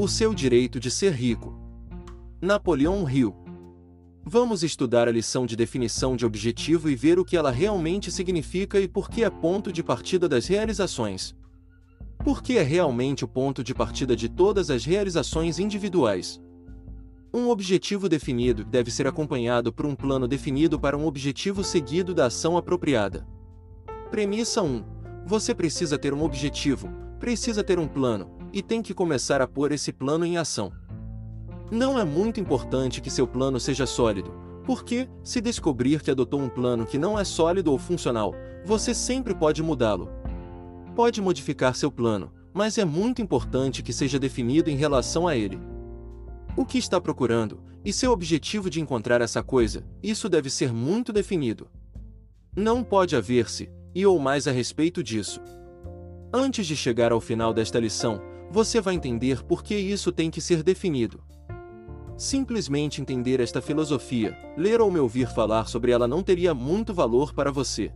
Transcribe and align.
O 0.00 0.08
seu 0.08 0.32
direito 0.32 0.80
de 0.80 0.90
ser 0.90 1.12
rico. 1.12 1.54
Napoleão 2.40 3.06
Hill. 3.06 3.34
Vamos 4.24 4.62
estudar 4.62 5.06
a 5.06 5.12
lição 5.12 5.44
de 5.44 5.54
definição 5.54 6.16
de 6.16 6.24
objetivo 6.24 6.88
e 6.88 6.96
ver 6.96 7.18
o 7.18 7.24
que 7.24 7.36
ela 7.36 7.50
realmente 7.50 8.10
significa 8.10 8.80
e 8.80 8.88
por 8.88 9.10
que 9.10 9.24
é 9.24 9.28
ponto 9.28 9.70
de 9.70 9.82
partida 9.82 10.26
das 10.26 10.46
realizações. 10.46 11.36
Por 12.24 12.42
que 12.42 12.56
é 12.56 12.62
realmente 12.62 13.26
o 13.26 13.28
ponto 13.28 13.62
de 13.62 13.74
partida 13.74 14.16
de 14.16 14.26
todas 14.26 14.70
as 14.70 14.86
realizações 14.86 15.58
individuais? 15.58 16.40
Um 17.30 17.50
objetivo 17.50 18.08
definido 18.08 18.64
deve 18.64 18.90
ser 18.90 19.06
acompanhado 19.06 19.70
por 19.70 19.84
um 19.84 19.94
plano 19.94 20.26
definido 20.26 20.80
para 20.80 20.96
um 20.96 21.04
objetivo 21.04 21.62
seguido 21.62 22.14
da 22.14 22.24
ação 22.24 22.56
apropriada. 22.56 23.28
Premissa 24.10 24.62
1. 24.62 24.82
Você 25.26 25.54
precisa 25.54 25.98
ter 25.98 26.14
um 26.14 26.22
objetivo, 26.22 26.88
precisa 27.18 27.62
ter 27.62 27.78
um 27.78 27.86
plano, 27.86 28.39
e 28.52 28.62
tem 28.62 28.82
que 28.82 28.94
começar 28.94 29.40
a 29.40 29.46
pôr 29.46 29.72
esse 29.72 29.92
plano 29.92 30.24
em 30.24 30.36
ação. 30.36 30.72
Não 31.70 31.98
é 31.98 32.04
muito 32.04 32.40
importante 32.40 33.00
que 33.00 33.10
seu 33.10 33.26
plano 33.26 33.60
seja 33.60 33.86
sólido, 33.86 34.32
porque, 34.64 35.08
se 35.22 35.40
descobrir 35.40 36.02
que 36.02 36.10
adotou 36.10 36.40
um 36.40 36.48
plano 36.48 36.86
que 36.86 36.98
não 36.98 37.18
é 37.18 37.24
sólido 37.24 37.70
ou 37.72 37.78
funcional, 37.78 38.34
você 38.64 38.94
sempre 38.94 39.34
pode 39.34 39.62
mudá-lo. 39.62 40.08
Pode 40.94 41.20
modificar 41.20 41.74
seu 41.74 41.90
plano, 41.90 42.32
mas 42.52 42.78
é 42.78 42.84
muito 42.84 43.22
importante 43.22 43.82
que 43.82 43.92
seja 43.92 44.18
definido 44.18 44.68
em 44.68 44.76
relação 44.76 45.26
a 45.26 45.36
ele. 45.36 45.58
O 46.56 46.64
que 46.64 46.78
está 46.78 47.00
procurando, 47.00 47.60
e 47.84 47.92
seu 47.92 48.12
objetivo 48.12 48.68
de 48.68 48.80
encontrar 48.80 49.20
essa 49.20 49.42
coisa, 49.42 49.84
isso 50.02 50.28
deve 50.28 50.50
ser 50.50 50.72
muito 50.72 51.12
definido. 51.12 51.68
Não 52.54 52.82
pode 52.82 53.14
haver-se, 53.14 53.70
e 53.94 54.04
ou 54.04 54.18
mais 54.18 54.46
a 54.46 54.50
respeito 54.50 55.02
disso. 55.02 55.40
Antes 56.32 56.66
de 56.66 56.76
chegar 56.76 57.12
ao 57.12 57.20
final 57.20 57.54
desta 57.54 57.78
lição, 57.80 58.20
você 58.50 58.80
vai 58.80 58.94
entender 58.94 59.44
por 59.44 59.62
que 59.62 59.76
isso 59.76 60.10
tem 60.10 60.28
que 60.28 60.40
ser 60.40 60.62
definido. 60.62 61.22
Simplesmente 62.16 63.00
entender 63.00 63.40
esta 63.40 63.62
filosofia, 63.62 64.36
ler 64.56 64.80
ou 64.80 64.90
me 64.90 64.98
ouvir 64.98 65.28
falar 65.28 65.68
sobre 65.68 65.92
ela 65.92 66.08
não 66.08 66.22
teria 66.22 66.52
muito 66.52 66.92
valor 66.92 67.32
para 67.32 67.52
você. 67.52 67.92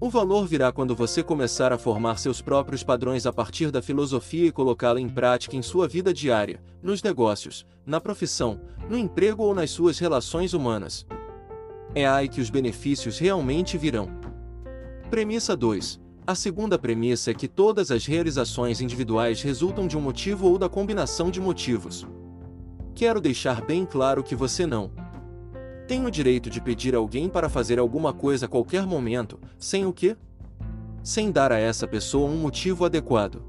O 0.00 0.10
valor 0.10 0.46
virá 0.48 0.72
quando 0.72 0.96
você 0.96 1.22
começar 1.22 1.72
a 1.72 1.78
formar 1.78 2.18
seus 2.18 2.42
próprios 2.42 2.82
padrões 2.82 3.24
a 3.24 3.32
partir 3.32 3.70
da 3.70 3.80
filosofia 3.80 4.46
e 4.46 4.52
colocá-la 4.52 5.00
em 5.00 5.08
prática 5.08 5.56
em 5.56 5.62
sua 5.62 5.86
vida 5.86 6.12
diária, 6.12 6.60
nos 6.82 7.00
negócios, 7.04 7.64
na 7.86 8.00
profissão, 8.00 8.60
no 8.90 8.98
emprego 8.98 9.44
ou 9.44 9.54
nas 9.54 9.70
suas 9.70 10.00
relações 10.00 10.54
humanas. 10.54 11.06
É 11.94 12.04
aí 12.04 12.28
que 12.28 12.40
os 12.40 12.50
benefícios 12.50 13.18
realmente 13.20 13.78
virão. 13.78 14.08
Premissa 15.08 15.56
2. 15.56 16.01
A 16.24 16.36
segunda 16.36 16.78
premissa 16.78 17.32
é 17.32 17.34
que 17.34 17.48
todas 17.48 17.90
as 17.90 18.06
realizações 18.06 18.80
individuais 18.80 19.42
resultam 19.42 19.88
de 19.88 19.96
um 19.96 20.00
motivo 20.00 20.48
ou 20.48 20.56
da 20.56 20.68
combinação 20.68 21.30
de 21.30 21.40
motivos. 21.40 22.06
Quero 22.94 23.20
deixar 23.20 23.60
bem 23.60 23.84
claro 23.84 24.22
que 24.22 24.36
você 24.36 24.64
não 24.64 24.90
tem 25.88 26.06
o 26.06 26.10
direito 26.10 26.48
de 26.48 26.60
pedir 26.60 26.94
alguém 26.94 27.28
para 27.28 27.48
fazer 27.48 27.78
alguma 27.78 28.14
coisa 28.14 28.46
a 28.46 28.48
qualquer 28.48 28.86
momento, 28.86 29.38
sem 29.58 29.84
o 29.84 29.92
quê? 29.92 30.16
Sem 31.02 31.30
dar 31.30 31.52
a 31.52 31.58
essa 31.58 31.86
pessoa 31.86 32.30
um 32.30 32.36
motivo 32.36 32.84
adequado. 32.84 33.44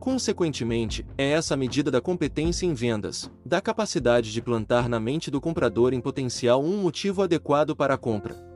Consequentemente, 0.00 1.06
é 1.16 1.30
essa 1.30 1.54
a 1.54 1.56
medida 1.56 1.90
da 1.90 2.00
competência 2.00 2.66
em 2.66 2.74
vendas, 2.74 3.30
da 3.44 3.60
capacidade 3.60 4.32
de 4.32 4.42
plantar 4.42 4.88
na 4.88 4.98
mente 4.98 5.30
do 5.30 5.40
comprador 5.40 5.92
em 5.92 6.00
potencial 6.00 6.60
um 6.60 6.78
motivo 6.78 7.22
adequado 7.22 7.76
para 7.76 7.94
a 7.94 7.98
compra. 7.98 8.53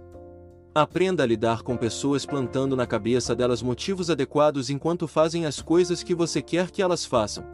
Aprenda 0.81 1.25
a 1.25 1.27
lidar 1.27 1.62
com 1.62 1.77
pessoas 1.77 2.25
plantando 2.25 2.77
na 2.77 2.87
cabeça 2.87 3.34
delas 3.34 3.61
motivos 3.61 4.11
adequados 4.11 4.71
enquanto 4.71 5.09
fazem 5.09 5.45
as 5.45 5.61
coisas 5.61 6.05
que 6.05 6.15
você 6.15 6.41
quer 6.41 6.71
que 6.71 6.81
elas 6.81 7.05
façam. 7.05 7.45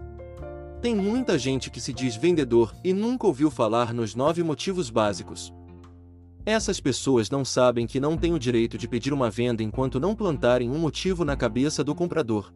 Tem 0.82 0.94
muita 0.94 1.38
gente 1.38 1.70
que 1.70 1.80
se 1.80 1.90
diz 1.90 2.16
vendedor 2.16 2.74
e 2.84 2.92
nunca 2.92 3.26
ouviu 3.26 3.50
falar 3.50 3.94
nos 3.94 4.14
nove 4.14 4.42
motivos 4.42 4.90
básicos. 4.90 5.54
Essas 6.44 6.80
pessoas 6.80 7.30
não 7.30 7.46
sabem 7.46 7.86
que 7.86 7.98
não 7.98 8.14
têm 8.14 8.34
o 8.34 8.38
direito 8.38 8.76
de 8.76 8.86
pedir 8.86 9.14
uma 9.14 9.30
venda 9.30 9.62
enquanto 9.62 9.98
não 9.98 10.14
plantarem 10.14 10.70
um 10.70 10.78
motivo 10.78 11.24
na 11.24 11.34
cabeça 11.34 11.82
do 11.82 11.94
comprador. 11.94 12.52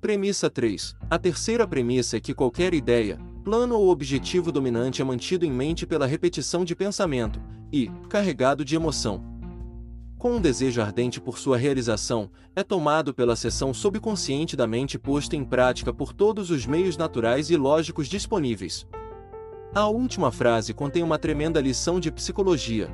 Premissa 0.00 0.50
3. 0.50 0.96
A 1.08 1.16
terceira 1.16 1.64
premissa 1.64 2.16
é 2.16 2.20
que 2.20 2.34
qualquer 2.34 2.74
ideia, 2.74 3.20
plano 3.44 3.76
ou 3.76 3.88
objetivo 3.88 4.50
dominante 4.50 5.00
é 5.00 5.04
mantido 5.04 5.46
em 5.46 5.52
mente 5.52 5.86
pela 5.86 6.06
repetição 6.06 6.64
de 6.64 6.74
pensamento 6.74 7.40
e, 7.72 7.88
carregado 8.08 8.64
de 8.64 8.74
emoção 8.74 9.35
com 10.18 10.36
um 10.36 10.40
desejo 10.40 10.80
ardente 10.80 11.20
por 11.20 11.38
sua 11.38 11.56
realização, 11.56 12.30
é 12.54 12.62
tomado 12.62 13.12
pela 13.12 13.36
seção 13.36 13.74
subconsciente 13.74 14.56
da 14.56 14.66
mente 14.66 14.98
posta 14.98 15.36
em 15.36 15.44
prática 15.44 15.92
por 15.92 16.12
todos 16.12 16.50
os 16.50 16.66
meios 16.66 16.96
naturais 16.96 17.50
e 17.50 17.56
lógicos 17.56 18.08
disponíveis. 18.08 18.86
A 19.74 19.86
última 19.88 20.32
frase 20.32 20.72
contém 20.72 21.02
uma 21.02 21.18
tremenda 21.18 21.60
lição 21.60 22.00
de 22.00 22.10
psicologia. 22.10 22.90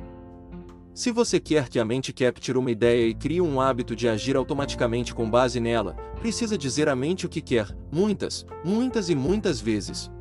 Se 0.93 1.11
você 1.11 1.39
quer 1.39 1.69
que 1.69 1.79
a 1.79 1.85
mente 1.85 2.11
capture 2.11 2.57
uma 2.57 2.69
ideia 2.69 3.07
e 3.07 3.15
crie 3.15 3.41
um 3.41 3.59
hábito 3.59 3.95
de 3.95 4.07
agir 4.07 4.35
automaticamente 4.35 5.15
com 5.15 5.27
base 5.29 5.59
nela, 5.59 5.95
precisa 6.19 6.57
dizer 6.57 6.87
à 6.89 6.95
mente 6.95 7.25
o 7.25 7.29
que 7.29 7.41
quer, 7.41 7.67
muitas, 7.91 8.45
muitas 8.63 9.09
e 9.09 9.15
muitas 9.15 9.59
vezes. 9.59 10.11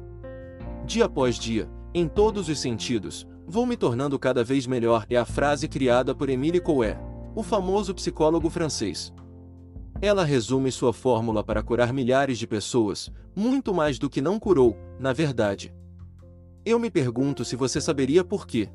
Dia 0.86 1.06
após 1.06 1.36
dia, 1.36 1.68
em 1.92 2.08
todos 2.08 2.48
os 2.48 2.58
sentidos, 2.58 3.26
Vou 3.46 3.66
me 3.66 3.76
tornando 3.76 4.18
cada 4.18 4.44
vez 4.44 4.66
melhor 4.66 5.04
é 5.10 5.16
a 5.16 5.24
frase 5.24 5.66
criada 5.68 6.14
por 6.14 6.28
Émile 6.28 6.60
Coué, 6.60 6.98
o 7.34 7.42
famoso 7.42 7.94
psicólogo 7.94 8.48
francês. 8.48 9.12
Ela 10.00 10.24
resume 10.24 10.70
sua 10.70 10.92
fórmula 10.92 11.44
para 11.44 11.62
curar 11.62 11.92
milhares 11.92 12.38
de 12.38 12.46
pessoas, 12.46 13.10
muito 13.34 13.74
mais 13.74 13.98
do 13.98 14.08
que 14.08 14.20
não 14.20 14.38
curou, 14.38 14.76
na 14.98 15.12
verdade. 15.12 15.74
Eu 16.64 16.78
me 16.78 16.90
pergunto 16.90 17.44
se 17.44 17.56
você 17.56 17.80
saberia 17.80 18.24
por 18.24 18.46
quê. 18.46 18.68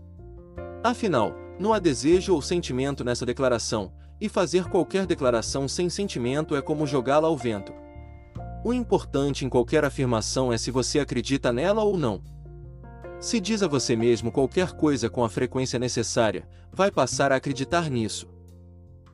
Afinal, 0.83 1.33
não 1.59 1.73
há 1.73 1.79
desejo 1.79 2.33
ou 2.33 2.41
sentimento 2.41 3.03
nessa 3.03 3.25
declaração, 3.25 3.91
e 4.19 4.27
fazer 4.27 4.65
qualquer 4.65 5.05
declaração 5.05 5.67
sem 5.67 5.89
sentimento 5.89 6.55
é 6.55 6.61
como 6.61 6.87
jogá-la 6.87 7.27
ao 7.27 7.37
vento. 7.37 7.73
O 8.63 8.73
importante 8.73 9.45
em 9.45 9.49
qualquer 9.49 9.85
afirmação 9.85 10.51
é 10.51 10.57
se 10.57 10.71
você 10.71 10.99
acredita 10.99 11.53
nela 11.53 11.83
ou 11.83 11.97
não. 11.97 12.21
Se 13.19 13.39
diz 13.39 13.63
a 13.63 13.67
você 13.67 13.95
mesmo 13.95 14.31
qualquer 14.31 14.73
coisa 14.73 15.09
com 15.09 15.23
a 15.23 15.29
frequência 15.29 15.79
necessária, 15.79 16.47
vai 16.71 16.91
passar 16.91 17.31
a 17.31 17.35
acreditar 17.35 17.89
nisso. 17.89 18.27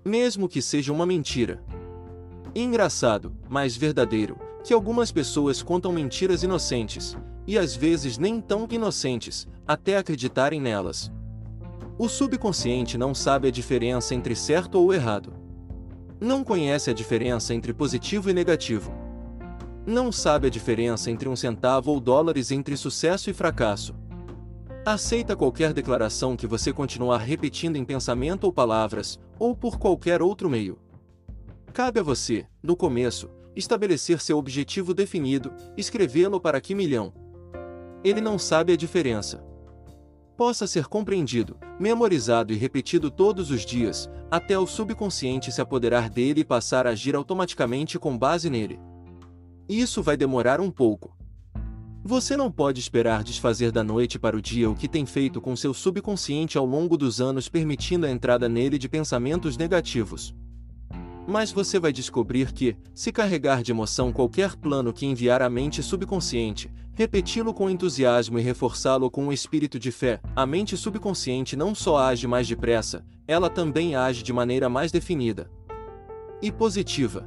Mesmo 0.03 0.49
que 0.49 0.61
seja 0.61 0.91
uma 0.91 1.05
mentira. 1.05 1.63
Engraçado, 2.53 3.33
mas 3.49 3.77
verdadeiro, 3.77 4.37
que 4.61 4.73
algumas 4.73 5.09
pessoas 5.11 5.63
contam 5.63 5.93
mentiras 5.93 6.43
inocentes, 6.43 7.17
e 7.47 7.57
às 7.57 7.75
vezes 7.75 8.17
nem 8.17 8.41
tão 8.41 8.67
inocentes, 8.69 9.47
até 9.65 9.97
acreditarem 9.97 10.59
nelas. 10.59 11.09
O 11.97 12.09
subconsciente 12.09 12.97
não 12.97 13.15
sabe 13.15 13.47
a 13.47 13.51
diferença 13.51 14.13
entre 14.13 14.35
certo 14.35 14.75
ou 14.75 14.93
errado. 14.93 15.33
Não 16.19 16.43
conhece 16.43 16.89
a 16.89 16.93
diferença 16.93 17.53
entre 17.53 17.73
positivo 17.73 18.29
e 18.29 18.33
negativo 18.33 19.02
não 19.85 20.11
sabe 20.11 20.47
a 20.47 20.49
diferença 20.49 21.11
entre 21.11 21.27
um 21.27 21.35
centavo 21.35 21.91
ou 21.91 21.99
dólares 21.99 22.51
entre 22.51 22.77
sucesso 22.77 23.29
e 23.29 23.33
fracasso. 23.33 23.93
Aceita 24.85 25.35
qualquer 25.35 25.73
declaração 25.73 26.35
que 26.35 26.47
você 26.47 26.71
continuar 26.71 27.19
repetindo 27.19 27.75
em 27.75 27.85
pensamento 27.85 28.45
ou 28.45 28.53
palavras, 28.53 29.19
ou 29.37 29.55
por 29.55 29.77
qualquer 29.77 30.21
outro 30.21 30.49
meio. 30.49 30.77
Cabe 31.73 31.99
a 31.99 32.03
você, 32.03 32.45
no 32.61 32.75
começo, 32.75 33.29
estabelecer 33.55 34.21
seu 34.21 34.37
objetivo 34.37 34.93
definido, 34.93 35.53
escrevê-lo 35.77 36.39
para 36.39 36.61
que 36.61 36.75
milhão. 36.75 37.13
Ele 38.03 38.21
não 38.21 38.37
sabe 38.37 38.73
a 38.73 38.77
diferença. 38.77 39.43
Possa 40.35 40.65
ser 40.65 40.87
compreendido, 40.87 41.57
memorizado 41.79 42.51
e 42.51 42.55
repetido 42.57 43.11
todos 43.11 43.51
os 43.51 43.65
dias, 43.65 44.09
até 44.31 44.57
o 44.57 44.65
subconsciente 44.65 45.51
se 45.51 45.61
apoderar 45.61 46.09
dele 46.09 46.41
e 46.41 46.45
passar 46.45 46.87
a 46.87 46.91
agir 46.91 47.15
automaticamente 47.15 47.99
com 47.99 48.17
base 48.17 48.49
nele. 48.49 48.79
Isso 49.67 50.03
vai 50.03 50.17
demorar 50.17 50.59
um 50.59 50.69
pouco. 50.69 51.15
Você 52.03 52.35
não 52.35 52.51
pode 52.51 52.81
esperar 52.81 53.23
desfazer 53.23 53.71
da 53.71 53.81
noite 53.81 54.19
para 54.19 54.35
o 54.35 54.41
dia 54.41 54.69
o 54.69 54.75
que 54.75 54.89
tem 54.89 55.05
feito 55.05 55.39
com 55.39 55.55
seu 55.55 55.73
subconsciente 55.73 56.57
ao 56.57 56.65
longo 56.65 56.97
dos 56.97 57.21
anos, 57.21 57.47
permitindo 57.47 58.05
a 58.05 58.11
entrada 58.11 58.49
nele 58.49 58.77
de 58.77 58.89
pensamentos 58.89 59.55
negativos. 59.55 60.35
Mas 61.25 61.53
você 61.53 61.79
vai 61.79 61.93
descobrir 61.93 62.51
que, 62.51 62.75
se 62.93 63.09
carregar 63.09 63.63
de 63.63 63.71
emoção 63.71 64.11
qualquer 64.11 64.57
plano 64.57 64.91
que 64.91 65.05
enviar 65.05 65.41
à 65.41 65.49
mente 65.49 65.81
subconsciente, 65.81 66.69
repeti-lo 66.93 67.53
com 67.53 67.69
entusiasmo 67.69 68.37
e 68.37 68.41
reforçá-lo 68.41 69.09
com 69.09 69.27
um 69.27 69.31
espírito 69.31 69.79
de 69.79 69.89
fé, 69.89 70.19
a 70.35 70.45
mente 70.45 70.75
subconsciente 70.75 71.55
não 71.55 71.73
só 71.73 71.97
age 71.99 72.27
mais 72.27 72.45
depressa, 72.45 73.05
ela 73.25 73.49
também 73.49 73.95
age 73.95 74.23
de 74.23 74.33
maneira 74.33 74.67
mais 74.67 74.91
definida 74.91 75.49
e 76.41 76.51
positiva. 76.51 77.25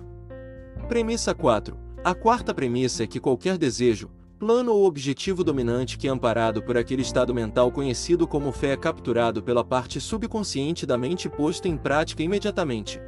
Premissa 0.86 1.34
4 1.34 1.85
a 2.06 2.14
quarta 2.14 2.54
premissa 2.54 3.02
é 3.02 3.06
que 3.08 3.18
qualquer 3.18 3.58
desejo, 3.58 4.08
plano 4.38 4.72
ou 4.72 4.86
objetivo 4.86 5.42
dominante 5.42 5.98
que 5.98 6.06
é 6.06 6.10
amparado 6.12 6.62
por 6.62 6.76
aquele 6.76 7.02
estado 7.02 7.34
mental 7.34 7.72
conhecido 7.72 8.28
como 8.28 8.52
fé 8.52 8.74
é 8.74 8.76
capturado 8.76 9.42
pela 9.42 9.64
parte 9.64 10.00
subconsciente 10.00 10.86
da 10.86 10.96
mente 10.96 11.28
posto 11.28 11.66
em 11.66 11.76
prática 11.76 12.22
imediatamente. 12.22 13.00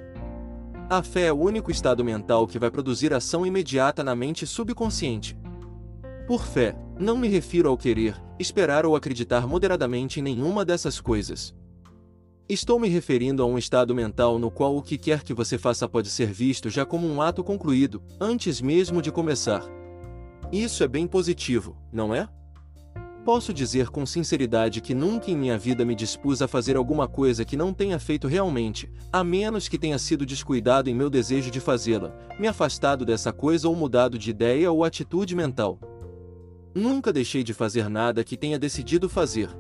A 0.91 1.01
fé 1.01 1.27
é 1.27 1.33
o 1.33 1.39
único 1.39 1.71
estado 1.71 2.05
mental 2.05 2.45
que 2.45 2.59
vai 2.59 2.73
produzir 2.73 3.15
ação 3.15 3.47
imediata 3.47 4.03
na 4.03 4.17
mente 4.17 4.45
subconsciente. 4.45 5.39
Por 6.27 6.45
fé, 6.45 6.75
não 6.99 7.17
me 7.17 7.29
refiro 7.29 7.69
ao 7.69 7.79
querer, 7.79 8.21
esperar 8.37 8.85
ou 8.85 8.97
acreditar 8.97 9.47
moderadamente 9.47 10.19
em 10.19 10.25
nenhuma 10.25 10.65
dessas 10.65 11.01
coisas. 11.01 11.55
Estou 12.49 12.81
me 12.81 12.89
referindo 12.89 13.43
a 13.43 13.47
um 13.47 13.59
estado 13.59 13.95
mental 13.95 14.39
no 14.39 14.51
qual 14.51 14.75
o 14.75 14.81
que 14.81 14.97
quer 14.97 15.23
que 15.23 15.35
você 15.35 15.59
faça 15.59 15.87
pode 15.87 16.09
ser 16.09 16.33
visto 16.33 16.71
já 16.71 16.87
como 16.87 17.07
um 17.07 17.21
ato 17.21 17.45
concluído, 17.45 18.03
antes 18.19 18.59
mesmo 18.63 19.03
de 19.03 19.13
começar. 19.13 19.63
Isso 20.51 20.83
é 20.83 20.89
bem 20.89 21.07
positivo, 21.07 21.77
não 21.93 22.15
é? 22.15 22.27
Posso 23.23 23.53
dizer 23.53 23.91
com 23.91 24.07
sinceridade 24.07 24.81
que 24.81 24.95
nunca 24.95 25.31
em 25.31 25.37
minha 25.37 25.59
vida 25.59 25.85
me 25.85 25.95
dispus 25.95 26.41
a 26.41 26.49
fazer 26.49 26.75
alguma 26.75 27.07
coisa 27.07 27.45
que 27.45 27.55
não 27.55 27.75
tenha 27.75 27.99
feito 27.99 28.27
realmente, 28.27 28.91
a 29.13 29.23
menos 29.23 29.69
que 29.69 29.77
tenha 29.77 29.99
sido 29.99 30.25
descuidado 30.25 30.89
em 30.89 30.95
meu 30.95 31.11
desejo 31.11 31.51
de 31.51 31.61
fazê-la, 31.61 32.17
me 32.41 32.49
afastado 32.49 33.05
dessa 33.05 33.31
coisa 33.31 33.69
ou 33.69 33.77
mudado 33.77 34.19
de 34.19 34.31
ideia 34.31 34.73
ou 34.73 34.85
atitude 34.85 35.37
mental. 35.37 35.79
Nunca 36.75 37.13
deixei 37.13 37.43
de 37.43 37.53
fazer 37.53 37.91
nada 37.91 38.25
que 38.25 38.39
tenha 38.39 38.59
decidido 38.59 39.07
fazer. 39.07 39.51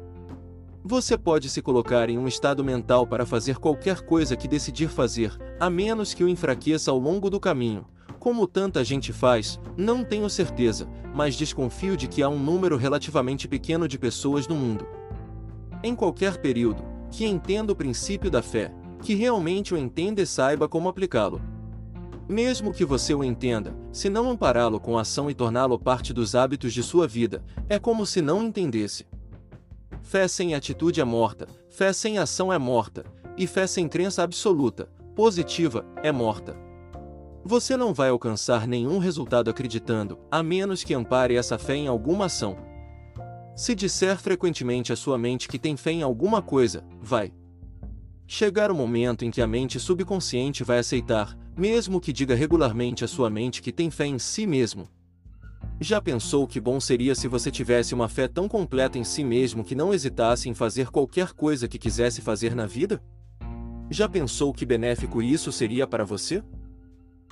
Você 0.90 1.18
pode 1.18 1.50
se 1.50 1.60
colocar 1.60 2.08
em 2.08 2.16
um 2.16 2.26
estado 2.26 2.64
mental 2.64 3.06
para 3.06 3.26
fazer 3.26 3.58
qualquer 3.58 4.00
coisa 4.00 4.34
que 4.34 4.48
decidir 4.48 4.88
fazer, 4.88 5.36
a 5.60 5.68
menos 5.68 6.14
que 6.14 6.24
o 6.24 6.28
enfraqueça 6.30 6.90
ao 6.90 6.98
longo 6.98 7.28
do 7.28 7.38
caminho. 7.38 7.84
Como 8.18 8.46
tanta 8.46 8.82
gente 8.82 9.12
faz, 9.12 9.60
não 9.76 10.02
tenho 10.02 10.30
certeza, 10.30 10.88
mas 11.14 11.36
desconfio 11.36 11.94
de 11.94 12.08
que 12.08 12.22
há 12.22 12.28
um 12.30 12.38
número 12.38 12.78
relativamente 12.78 13.46
pequeno 13.46 13.86
de 13.86 13.98
pessoas 13.98 14.48
no 14.48 14.54
mundo. 14.54 14.86
Em 15.82 15.94
qualquer 15.94 16.38
período, 16.38 16.82
que 17.10 17.26
entenda 17.26 17.70
o 17.70 17.76
princípio 17.76 18.30
da 18.30 18.40
fé, 18.40 18.72
que 19.02 19.14
realmente 19.14 19.74
o 19.74 19.76
entenda 19.76 20.22
e 20.22 20.26
saiba 20.26 20.66
como 20.66 20.88
aplicá-lo. 20.88 21.38
Mesmo 22.26 22.72
que 22.72 22.86
você 22.86 23.12
o 23.12 23.22
entenda, 23.22 23.76
se 23.92 24.08
não 24.08 24.30
ampará-lo 24.30 24.80
com 24.80 24.96
ação 24.96 25.30
e 25.30 25.34
torná-lo 25.34 25.78
parte 25.78 26.14
dos 26.14 26.34
hábitos 26.34 26.72
de 26.72 26.82
sua 26.82 27.06
vida, 27.06 27.44
é 27.68 27.78
como 27.78 28.06
se 28.06 28.22
não 28.22 28.42
entendesse. 28.42 29.04
Fé 30.08 30.26
sem 30.26 30.54
atitude 30.54 31.02
é 31.02 31.04
morta, 31.04 31.46
fé 31.68 31.92
sem 31.92 32.16
ação 32.16 32.50
é 32.50 32.56
morta, 32.56 33.04
e 33.36 33.46
fé 33.46 33.66
sem 33.66 33.86
crença 33.86 34.22
absoluta, 34.22 34.88
positiva, 35.14 35.84
é 36.02 36.10
morta. 36.10 36.56
Você 37.44 37.76
não 37.76 37.92
vai 37.92 38.08
alcançar 38.08 38.66
nenhum 38.66 38.96
resultado 38.96 39.50
acreditando, 39.50 40.18
a 40.30 40.42
menos 40.42 40.82
que 40.82 40.94
ampare 40.94 41.36
essa 41.36 41.58
fé 41.58 41.74
em 41.74 41.88
alguma 41.88 42.24
ação. 42.24 42.56
Se 43.54 43.74
disser 43.74 44.16
frequentemente 44.16 44.94
à 44.94 44.96
sua 44.96 45.18
mente 45.18 45.46
que 45.46 45.58
tem 45.58 45.76
fé 45.76 45.90
em 45.90 46.02
alguma 46.02 46.40
coisa, 46.40 46.82
vai 47.02 47.30
chegar 48.26 48.70
o 48.70 48.74
momento 48.74 49.26
em 49.26 49.30
que 49.30 49.42
a 49.42 49.46
mente 49.46 49.78
subconsciente 49.78 50.64
vai 50.64 50.78
aceitar, 50.78 51.36
mesmo 51.54 52.00
que 52.00 52.14
diga 52.14 52.34
regularmente 52.34 53.04
à 53.04 53.06
sua 53.06 53.28
mente 53.28 53.60
que 53.60 53.70
tem 53.70 53.90
fé 53.90 54.06
em 54.06 54.18
si 54.18 54.46
mesmo, 54.46 54.88
já 55.80 56.00
pensou 56.00 56.46
que 56.46 56.60
bom 56.60 56.80
seria 56.80 57.14
se 57.14 57.28
você 57.28 57.50
tivesse 57.50 57.94
uma 57.94 58.08
fé 58.08 58.26
tão 58.26 58.48
completa 58.48 58.98
em 58.98 59.04
si 59.04 59.22
mesmo 59.22 59.62
que 59.62 59.76
não 59.76 59.94
hesitasse 59.94 60.48
em 60.48 60.54
fazer 60.54 60.90
qualquer 60.90 61.32
coisa 61.32 61.68
que 61.68 61.78
quisesse 61.78 62.20
fazer 62.20 62.54
na 62.54 62.66
vida? 62.66 63.00
Já 63.88 64.08
pensou 64.08 64.52
que 64.52 64.66
benéfico 64.66 65.22
isso 65.22 65.52
seria 65.52 65.86
para 65.86 66.04
você? 66.04 66.42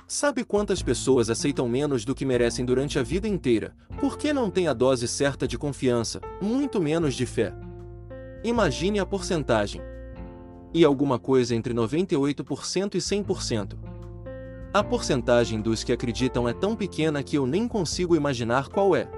Sabe 0.07 0.45
quantas 0.45 0.81
pessoas 0.81 1.29
aceitam 1.29 1.67
menos 1.67 2.05
do 2.05 2.15
que 2.15 2.25
merecem 2.25 2.63
durante 2.63 2.97
a 2.97 3.03
vida 3.03 3.27
inteira, 3.27 3.75
porque 3.99 4.31
não 4.31 4.49
têm 4.49 4.69
a 4.69 4.73
dose 4.73 5.05
certa 5.05 5.45
de 5.45 5.57
confiança, 5.57 6.21
muito 6.41 6.81
menos 6.81 7.15
de 7.15 7.25
fé? 7.25 7.53
Imagine 8.45 8.99
a 8.99 9.05
porcentagem. 9.05 9.81
E 10.73 10.85
alguma 10.85 11.19
coisa 11.19 11.53
entre 11.53 11.73
98% 11.73 12.95
e 12.95 12.99
100%. 12.99 13.96
A 14.73 14.83
porcentagem 14.83 15.61
dos 15.61 15.83
que 15.83 15.93
acreditam 15.93 16.47
é 16.47 16.53
tão 16.53 16.75
pequena 16.75 17.23
que 17.23 17.37
eu 17.37 17.47
nem 17.47 17.67
consigo 17.67 18.15
imaginar 18.15 18.67
qual 18.67 18.95
é. 18.95 19.09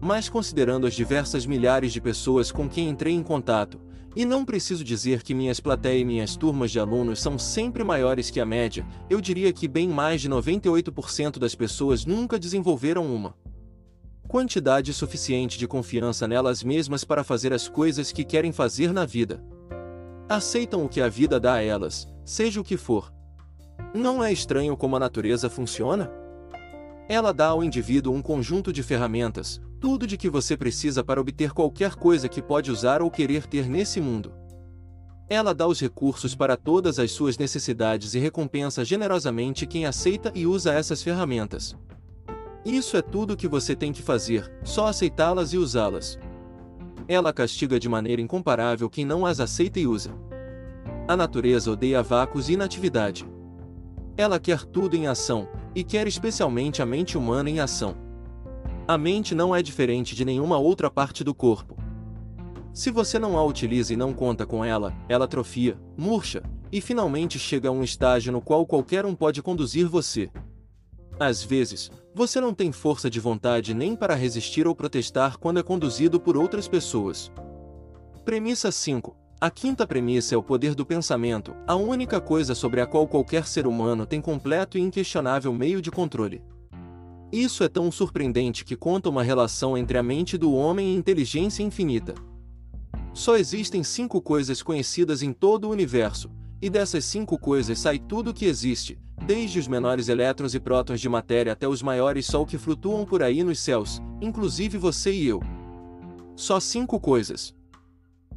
Mas 0.00 0.28
considerando 0.28 0.86
as 0.86 0.94
diversas 0.94 1.44
milhares 1.44 1.92
de 1.92 2.00
pessoas 2.00 2.52
com 2.52 2.68
quem 2.68 2.88
entrei 2.88 3.12
em 3.12 3.22
contato, 3.22 3.80
e 4.14 4.24
não 4.24 4.44
preciso 4.44 4.84
dizer 4.84 5.22
que 5.22 5.34
minhas 5.34 5.58
plateias 5.58 6.02
e 6.02 6.04
minhas 6.04 6.36
turmas 6.36 6.70
de 6.70 6.78
alunos 6.78 7.20
são 7.20 7.38
sempre 7.38 7.82
maiores 7.82 8.30
que 8.30 8.40
a 8.40 8.46
média, 8.46 8.86
eu 9.10 9.20
diria 9.20 9.52
que 9.52 9.66
bem 9.66 9.88
mais 9.88 10.20
de 10.20 10.28
98% 10.28 11.38
das 11.38 11.54
pessoas 11.54 12.04
nunca 12.04 12.38
desenvolveram 12.38 13.06
uma 13.12 13.34
quantidade 14.28 14.92
suficiente 14.94 15.58
de 15.58 15.66
confiança 15.66 16.26
nelas 16.26 16.62
mesmas 16.62 17.04
para 17.04 17.24
fazer 17.24 17.52
as 17.52 17.68
coisas 17.68 18.12
que 18.12 18.24
querem 18.24 18.52
fazer 18.52 18.92
na 18.92 19.04
vida. 19.04 19.44
Aceitam 20.28 20.84
o 20.84 20.88
que 20.88 21.00
a 21.00 21.08
vida 21.08 21.40
dá 21.40 21.54
a 21.54 21.62
elas, 21.62 22.08
seja 22.24 22.60
o 22.60 22.64
que 22.64 22.76
for, 22.76 23.12
não 23.94 24.24
é 24.24 24.32
estranho 24.32 24.76
como 24.76 24.96
a 24.96 25.00
natureza 25.00 25.50
funciona? 25.50 26.10
Ela 27.08 27.32
dá 27.32 27.48
ao 27.48 27.62
indivíduo 27.62 28.14
um 28.14 28.22
conjunto 28.22 28.72
de 28.72 28.82
ferramentas, 28.82 29.60
tudo 29.80 30.06
de 30.06 30.16
que 30.16 30.30
você 30.30 30.56
precisa 30.56 31.04
para 31.04 31.20
obter 31.20 31.52
qualquer 31.52 31.94
coisa 31.94 32.28
que 32.28 32.40
pode 32.40 32.70
usar 32.70 33.02
ou 33.02 33.10
querer 33.10 33.46
ter 33.46 33.68
nesse 33.68 34.00
mundo. 34.00 34.32
Ela 35.28 35.54
dá 35.54 35.66
os 35.66 35.80
recursos 35.80 36.34
para 36.34 36.56
todas 36.56 36.98
as 36.98 37.10
suas 37.10 37.36
necessidades 37.36 38.14
e 38.14 38.18
recompensa 38.18 38.84
generosamente 38.84 39.66
quem 39.66 39.84
aceita 39.84 40.32
e 40.34 40.46
usa 40.46 40.72
essas 40.72 41.02
ferramentas. 41.02 41.76
Isso 42.64 42.96
é 42.96 43.02
tudo 43.02 43.32
o 43.34 43.36
que 43.36 43.48
você 43.48 43.74
tem 43.74 43.92
que 43.92 44.02
fazer, 44.02 44.50
só 44.62 44.86
aceitá-las 44.86 45.52
e 45.52 45.58
usá-las. 45.58 46.18
Ela 47.08 47.32
castiga 47.32 47.78
de 47.78 47.88
maneira 47.88 48.22
incomparável 48.22 48.88
quem 48.88 49.04
não 49.04 49.26
as 49.26 49.40
aceita 49.40 49.80
e 49.80 49.86
usa. 49.86 50.14
A 51.08 51.16
natureza 51.16 51.72
odeia 51.72 52.02
vácuos 52.02 52.48
e 52.48 52.52
inatividade. 52.52 53.26
Ela 54.16 54.38
quer 54.38 54.64
tudo 54.64 54.94
em 54.94 55.06
ação, 55.06 55.48
e 55.74 55.82
quer 55.82 56.06
especialmente 56.06 56.82
a 56.82 56.86
mente 56.86 57.16
humana 57.16 57.48
em 57.48 57.60
ação. 57.60 57.96
A 58.86 58.98
mente 58.98 59.34
não 59.34 59.54
é 59.54 59.62
diferente 59.62 60.14
de 60.14 60.24
nenhuma 60.24 60.58
outra 60.58 60.90
parte 60.90 61.24
do 61.24 61.34
corpo. 61.34 61.76
Se 62.72 62.90
você 62.90 63.18
não 63.18 63.38
a 63.38 63.44
utiliza 63.44 63.92
e 63.92 63.96
não 63.96 64.12
conta 64.12 64.46
com 64.46 64.64
ela, 64.64 64.94
ela 65.08 65.24
atrofia, 65.24 65.78
murcha, 65.96 66.42
e 66.70 66.80
finalmente 66.80 67.38
chega 67.38 67.68
a 67.68 67.72
um 67.72 67.82
estágio 67.82 68.32
no 68.32 68.40
qual 68.40 68.66
qualquer 68.66 69.04
um 69.04 69.14
pode 69.14 69.42
conduzir 69.42 69.86
você. 69.86 70.30
Às 71.20 71.42
vezes, 71.42 71.90
você 72.14 72.40
não 72.40 72.52
tem 72.52 72.72
força 72.72 73.08
de 73.08 73.20
vontade 73.20 73.74
nem 73.74 73.94
para 73.94 74.14
resistir 74.14 74.66
ou 74.66 74.74
protestar 74.74 75.38
quando 75.38 75.60
é 75.60 75.62
conduzido 75.62 76.18
por 76.18 76.36
outras 76.36 76.66
pessoas. 76.66 77.30
Premissa 78.24 78.72
5. 78.72 79.21
A 79.42 79.50
quinta 79.50 79.84
premissa 79.84 80.36
é 80.36 80.38
o 80.38 80.42
poder 80.42 80.72
do 80.72 80.86
pensamento, 80.86 81.52
a 81.66 81.74
única 81.74 82.20
coisa 82.20 82.54
sobre 82.54 82.80
a 82.80 82.86
qual 82.86 83.08
qualquer 83.08 83.44
ser 83.44 83.66
humano 83.66 84.06
tem 84.06 84.20
completo 84.20 84.78
e 84.78 84.80
inquestionável 84.80 85.52
meio 85.52 85.82
de 85.82 85.90
controle. 85.90 86.40
Isso 87.32 87.64
é 87.64 87.68
tão 87.68 87.90
surpreendente 87.90 88.64
que 88.64 88.76
conta 88.76 89.08
uma 89.08 89.24
relação 89.24 89.76
entre 89.76 89.98
a 89.98 90.02
mente 90.02 90.38
do 90.38 90.54
homem 90.54 90.94
e 90.94 90.96
inteligência 90.96 91.64
infinita. 91.64 92.14
Só 93.12 93.36
existem 93.36 93.82
cinco 93.82 94.22
coisas 94.22 94.62
conhecidas 94.62 95.24
em 95.24 95.32
todo 95.32 95.66
o 95.66 95.72
universo, 95.72 96.30
e 96.60 96.70
dessas 96.70 97.04
cinco 97.04 97.36
coisas 97.36 97.80
sai 97.80 97.98
tudo 97.98 98.30
o 98.30 98.32
que 98.32 98.44
existe, 98.44 98.96
desde 99.26 99.58
os 99.58 99.66
menores 99.66 100.08
elétrons 100.08 100.54
e 100.54 100.60
prótons 100.60 101.00
de 101.00 101.08
matéria 101.08 101.52
até 101.52 101.66
os 101.66 101.82
maiores 101.82 102.26
Sol 102.26 102.46
que 102.46 102.58
flutuam 102.58 103.04
por 103.04 103.24
aí 103.24 103.42
nos 103.42 103.58
céus, 103.58 104.00
inclusive 104.20 104.78
você 104.78 105.12
e 105.12 105.26
eu. 105.26 105.40
Só 106.36 106.60
cinco 106.60 107.00
coisas 107.00 107.52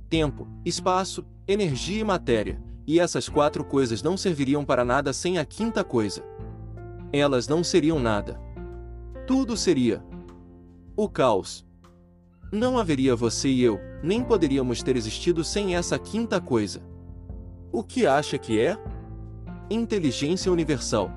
tempo, 0.10 0.48
espaço, 0.64 1.26
energia 1.48 2.02
e 2.02 2.04
matéria, 2.04 2.62
e 2.88 3.00
essas 3.00 3.28
quatro 3.28 3.64
coisas 3.64 4.04
não 4.04 4.16
serviriam 4.16 4.64
para 4.64 4.86
nada 4.86 5.12
sem 5.12 5.38
a 5.38 5.46
quinta 5.46 5.84
coisa. 5.84 6.24
Elas 7.12 7.48
não 7.48 7.64
seriam 7.64 8.00
nada. 8.00 8.40
Tudo 9.26 9.58
seria 9.58 10.04
o 10.96 11.10
caos. 11.10 11.66
Não 12.52 12.78
haveria 12.78 13.16
você 13.16 13.50
e 13.50 13.62
eu, 13.62 13.80
nem 14.02 14.24
poderíamos 14.24 14.82
ter 14.82 14.96
existido 14.96 15.44
sem 15.44 15.76
essa 15.76 15.98
quinta 16.00 16.40
coisa. 16.40 16.82
O 17.72 17.84
que 17.84 18.06
acha 18.06 18.38
que 18.38 18.60
é? 18.60 18.78
Inteligência 19.70 20.52
universal. 20.52 21.12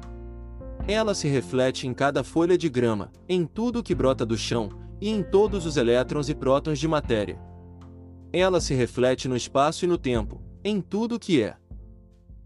Ela 0.88 1.14
se 1.14 1.28
reflete 1.28 1.87
em 1.87 1.92
cada 1.92 2.25
folha 2.25 2.57
de 2.57 2.68
grama, 2.68 3.12
em 3.28 3.45
tudo 3.45 3.83
que 3.83 3.95
brota 3.95 4.25
do 4.25 4.37
chão, 4.37 4.71
e 5.00 5.11
em 5.11 5.23
todos 5.23 5.66
os 5.66 5.76
elétrons 5.76 6.28
e 6.28 6.35
prótons 6.35 6.78
de 6.78 6.88
matéria. 6.88 7.38
Ela 8.32 8.61
se 8.61 8.75
reflete 8.75 9.26
no 9.26 9.37
espaço 9.37 9.85
e 9.85 9.88
no 9.88 9.97
tempo, 9.97 10.42
em 10.62 10.82
tudo 10.82 11.14
o 11.14 11.18
que 11.18 11.42
é. 11.42 11.56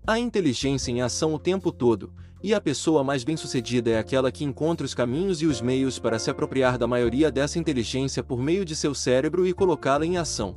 A 0.06 0.16
inteligência 0.16 0.92
em 0.92 1.02
ação 1.02 1.34
o 1.34 1.38
tempo 1.38 1.72
todo, 1.72 2.12
e 2.40 2.54
a 2.54 2.60
pessoa 2.60 3.02
mais 3.02 3.24
bem-sucedida 3.24 3.90
é 3.90 3.98
aquela 3.98 4.30
que 4.30 4.44
encontra 4.44 4.86
os 4.86 4.94
caminhos 4.94 5.42
e 5.42 5.46
os 5.46 5.60
meios 5.60 5.98
para 5.98 6.20
se 6.20 6.30
apropriar 6.30 6.78
da 6.78 6.86
maioria 6.86 7.32
dessa 7.32 7.58
inteligência 7.58 8.22
por 8.22 8.40
meio 8.40 8.64
de 8.64 8.76
seu 8.76 8.94
cérebro 8.94 9.46
e 9.46 9.52
colocá-la 9.52 10.06
em 10.06 10.18
ação. 10.18 10.56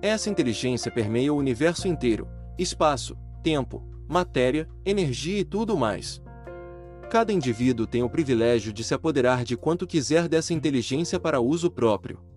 Essa 0.00 0.30
inteligência 0.30 0.90
permeia 0.90 1.32
o 1.32 1.36
universo 1.36 1.86
inteiro, 1.86 2.26
espaço, 2.58 3.16
tempo, 3.42 3.86
matéria, 4.08 4.66
energia 4.84 5.40
e 5.40 5.44
tudo 5.44 5.76
mais. 5.76 6.22
Cada 7.10 7.32
indivíduo 7.32 7.86
tem 7.86 8.02
o 8.02 8.08
privilégio 8.08 8.72
de 8.72 8.82
se 8.82 8.94
apoderar 8.94 9.44
de 9.44 9.58
quanto 9.58 9.86
quiser 9.86 10.26
dessa 10.26 10.54
inteligência 10.54 11.20
para 11.20 11.40
uso 11.40 11.70
próprio 11.70 12.31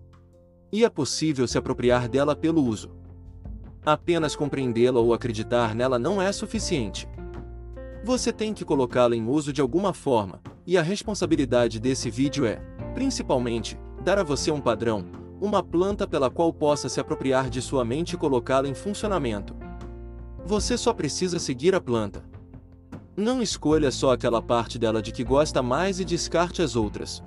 e 0.72 0.84
é 0.84 0.88
possível 0.88 1.46
se 1.46 1.58
apropriar 1.58 2.08
dela 2.08 2.34
pelo 2.34 2.62
uso. 2.62 2.90
Apenas 3.84 4.34
compreendê-la 4.34 5.00
ou 5.00 5.14
acreditar 5.14 5.74
nela 5.74 5.98
não 5.98 6.20
é 6.20 6.30
suficiente. 6.32 7.08
Você 8.04 8.32
tem 8.32 8.54
que 8.54 8.64
colocá-la 8.64 9.16
em 9.16 9.28
uso 9.28 9.52
de 9.52 9.60
alguma 9.60 9.92
forma, 9.92 10.40
e 10.66 10.76
a 10.76 10.82
responsabilidade 10.82 11.78
desse 11.78 12.10
vídeo 12.10 12.44
é 12.44 12.60
Principalmente, 12.96 13.78
dar 14.02 14.18
a 14.18 14.22
você 14.22 14.50
um 14.50 14.58
padrão, 14.58 15.04
uma 15.38 15.62
planta 15.62 16.06
pela 16.06 16.30
qual 16.30 16.50
possa 16.50 16.88
se 16.88 16.98
apropriar 16.98 17.50
de 17.50 17.60
sua 17.60 17.84
mente 17.84 18.14
e 18.14 18.16
colocá-la 18.16 18.66
em 18.68 18.74
funcionamento. 18.74 19.54
Você 20.46 20.78
só 20.78 20.94
precisa 20.94 21.38
seguir 21.38 21.74
a 21.74 21.80
planta. 21.80 22.24
Não 23.14 23.42
escolha 23.42 23.90
só 23.90 24.12
aquela 24.14 24.40
parte 24.40 24.78
dela 24.78 25.02
de 25.02 25.12
que 25.12 25.22
gosta 25.22 25.62
mais 25.62 26.00
e 26.00 26.06
descarte 26.06 26.62
as 26.62 26.74
outras. 26.74 27.22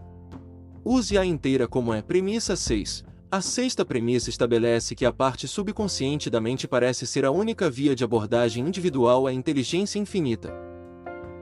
Use-a 0.84 1.24
inteira 1.24 1.68
como 1.68 1.94
é. 1.94 2.02
Premissa 2.02 2.56
6. 2.56 3.06
A 3.32 3.42
sexta 3.42 3.86
premissa 3.86 4.32
estabelece 4.32 4.96
que 4.96 5.06
a 5.06 5.14
parte 5.14 5.48
subconsciente 5.48 6.32
da 6.32 6.42
mente 6.42 6.68
parece 6.68 7.06
ser 7.06 7.26
a 7.26 7.30
única 7.30 7.70
via 7.70 7.96
de 7.96 8.04
abordagem 8.04 8.68
individual 8.68 9.28
à 9.28 9.32
inteligência 9.32 10.00
infinita. 10.00 10.52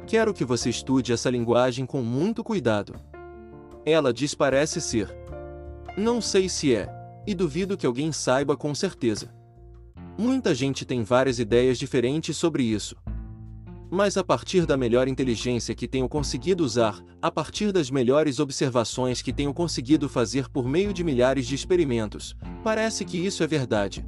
Quero 0.06 0.34
que 0.34 0.44
você 0.44 0.70
estude 0.70 1.13
essa 1.13 1.29
linguagem 1.29 1.86
com 1.86 2.01
muito 2.01 2.44
cuidado. 2.44 2.94
Ela 3.86 4.12
diz 4.12 4.36
parece 4.36 4.82
ser. 4.82 5.15
Não 5.98 6.20
sei 6.20 6.50
se 6.50 6.75
é, 6.75 6.89
e 7.25 7.34
duvido 7.34 7.77
que 7.77 7.86
alguém 7.86 8.12
saiba 8.12 8.58
com 8.58 8.75
certeza. 8.75 9.34
Muita 10.17 10.53
gente 10.53 10.84
tem 10.84 11.03
várias 11.03 11.39
ideias 11.39 11.77
diferentes 11.77 12.36
sobre 12.36 12.63
isso. 12.63 12.98
Mas 13.89 14.17
a 14.17 14.24
partir 14.24 14.65
da 14.65 14.75
melhor 14.75 15.08
inteligência 15.08 15.74
que 15.74 15.88
tenho 15.88 16.10
conseguido 16.10 16.63
usar, 16.63 17.01
a 17.22 17.32
partir 17.32 17.72
das 17.72 17.89
melhores 17.89 18.39
observações 18.39 19.22
que 19.22 19.32
tenho 19.32 19.53
conseguido 19.53 20.10
fazer 20.10 20.50
por 20.50 20.67
meio 20.67 20.94
de 20.94 21.03
milhares 21.03 21.48
de 21.48 21.56
experimentos, 21.56 22.36
parece 22.63 23.06
que 23.06 23.17
isso 23.17 23.44
é 23.44 23.48
verdade. 23.48 24.06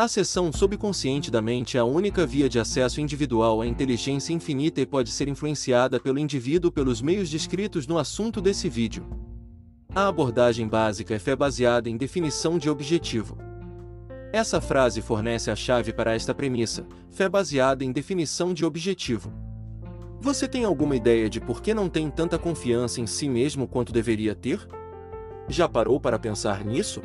A 0.00 0.06
seção 0.06 0.52
subconsciente 0.52 1.30
da 1.30 1.42
mente 1.42 1.76
é 1.76 1.80
a 1.80 1.84
única 1.84 2.24
via 2.24 2.48
de 2.48 2.58
acesso 2.58 3.00
individual 3.00 3.60
à 3.60 3.66
inteligência 3.66 4.32
infinita 4.32 4.80
e 4.80 4.86
pode 4.86 5.10
ser 5.10 5.28
influenciada 5.28 5.98
pelo 5.98 6.18
indivíduo 6.18 6.70
pelos 6.70 7.02
meios 7.02 7.28
descritos 7.28 7.86
no 7.86 7.98
assunto 7.98 8.40
desse 8.40 8.68
vídeo. 8.68 9.04
A 9.94 10.06
abordagem 10.06 10.68
básica 10.68 11.14
é 11.14 11.18
fé 11.18 11.34
baseada 11.34 11.90
em 11.90 11.96
definição 11.96 12.58
de 12.58 12.70
objetivo. 12.70 13.36
Essa 14.32 14.60
frase 14.60 15.00
fornece 15.00 15.50
a 15.50 15.56
chave 15.56 15.90
para 15.90 16.14
esta 16.14 16.34
premissa, 16.34 16.86
fé 17.10 17.28
baseada 17.28 17.82
em 17.82 17.90
definição 17.90 18.52
de 18.52 18.64
objetivo. 18.64 19.32
Você 20.20 20.46
tem 20.46 20.64
alguma 20.64 20.96
ideia 20.96 21.30
de 21.30 21.40
por 21.40 21.62
que 21.62 21.72
não 21.72 21.88
tem 21.88 22.10
tanta 22.10 22.38
confiança 22.38 23.00
em 23.00 23.06
si 23.06 23.28
mesmo 23.28 23.66
quanto 23.66 23.92
deveria 23.92 24.34
ter? 24.34 24.68
Já 25.48 25.66
parou 25.66 25.98
para 25.98 26.18
pensar 26.18 26.62
nisso? 26.62 27.00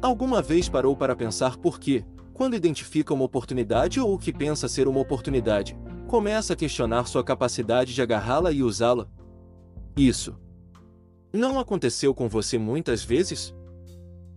Alguma 0.00 0.40
vez 0.40 0.68
parou 0.68 0.96
para 0.96 1.16
pensar 1.16 1.56
por 1.56 1.80
que, 1.80 2.04
quando 2.32 2.54
identifica 2.54 3.12
uma 3.12 3.24
oportunidade 3.24 3.98
ou 3.98 4.14
o 4.14 4.18
que 4.18 4.32
pensa 4.32 4.68
ser 4.68 4.86
uma 4.86 5.00
oportunidade, 5.00 5.76
começa 6.06 6.52
a 6.52 6.56
questionar 6.56 7.06
sua 7.06 7.24
capacidade 7.24 7.92
de 7.92 8.02
agarrá-la 8.02 8.52
e 8.52 8.62
usá-la? 8.62 9.08
Isso. 9.96 10.38
Não 11.32 11.58
aconteceu 11.58 12.14
com 12.14 12.28
você 12.28 12.56
muitas 12.56 13.02
vezes? 13.02 13.52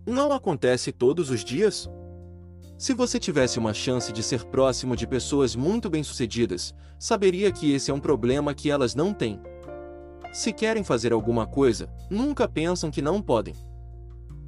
Não 0.06 0.32
acontece 0.32 0.92
todos 0.92 1.30
os 1.30 1.42
dias? 1.42 1.88
Se 2.76 2.92
você 2.92 3.18
tivesse 3.18 3.58
uma 3.58 3.72
chance 3.72 4.12
de 4.12 4.22
ser 4.22 4.44
próximo 4.44 4.94
de 4.94 5.06
pessoas 5.06 5.56
muito 5.56 5.88
bem-sucedidas, 5.88 6.74
saberia 6.98 7.50
que 7.50 7.72
esse 7.72 7.90
é 7.90 7.94
um 7.94 8.00
problema 8.00 8.52
que 8.52 8.70
elas 8.70 8.94
não 8.94 9.14
têm. 9.14 9.40
Se 10.30 10.52
querem 10.52 10.84
fazer 10.84 11.12
alguma 11.12 11.46
coisa, 11.46 11.88
nunca 12.10 12.46
pensam 12.46 12.90
que 12.90 13.00
não 13.00 13.22
podem. 13.22 13.54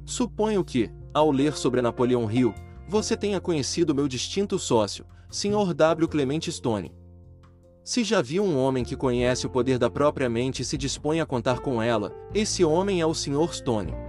Suponho 0.05 0.63
que, 0.63 0.91
ao 1.11 1.31
ler 1.31 1.53
sobre 1.53 1.81
Napoleão 1.81 2.29
Hill, 2.31 2.53
você 2.87 3.17
tenha 3.17 3.41
conhecido 3.41 3.95
meu 3.95 4.07
distinto 4.07 4.59
sócio, 4.59 5.07
Sr. 5.31 5.73
W. 5.73 6.07
Clement 6.07 6.41
Stone. 6.51 6.93
Se 7.83 8.03
já 8.03 8.21
viu 8.21 8.43
um 8.43 8.57
homem 8.59 8.83
que 8.83 8.95
conhece 8.95 9.47
o 9.47 9.49
poder 9.49 9.79
da 9.79 9.89
própria 9.89 10.29
mente 10.29 10.61
e 10.61 10.65
se 10.65 10.77
dispõe 10.77 11.19
a 11.19 11.25
contar 11.25 11.61
com 11.61 11.81
ela, 11.81 12.13
esse 12.31 12.63
homem 12.63 13.01
é 13.01 13.05
o 13.05 13.13
Sr. 13.15 13.53
Stone. 13.53 14.06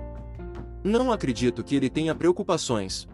Não 0.82 1.10
acredito 1.10 1.64
que 1.64 1.74
ele 1.74 1.90
tenha 1.90 2.14
preocupações. 2.14 3.08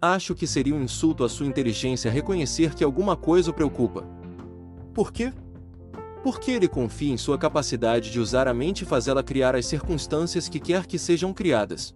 Acho 0.00 0.34
que 0.34 0.48
seria 0.48 0.74
um 0.74 0.82
insulto 0.82 1.22
à 1.22 1.28
sua 1.28 1.46
inteligência 1.46 2.10
reconhecer 2.10 2.74
que 2.74 2.82
alguma 2.82 3.16
coisa 3.16 3.50
o 3.50 3.54
preocupa. 3.54 4.04
Por 4.92 5.12
quê? 5.12 5.32
Porque 6.24 6.50
ele 6.50 6.66
confia 6.66 7.12
em 7.12 7.16
sua 7.16 7.38
capacidade 7.38 8.10
de 8.10 8.18
usar 8.18 8.48
a 8.48 8.54
mente 8.54 8.82
e 8.82 8.86
fazê-la 8.86 9.22
criar 9.22 9.54
as 9.54 9.66
circunstâncias 9.66 10.48
que 10.48 10.58
quer 10.58 10.86
que 10.86 10.98
sejam 10.98 11.32
criadas. 11.32 11.94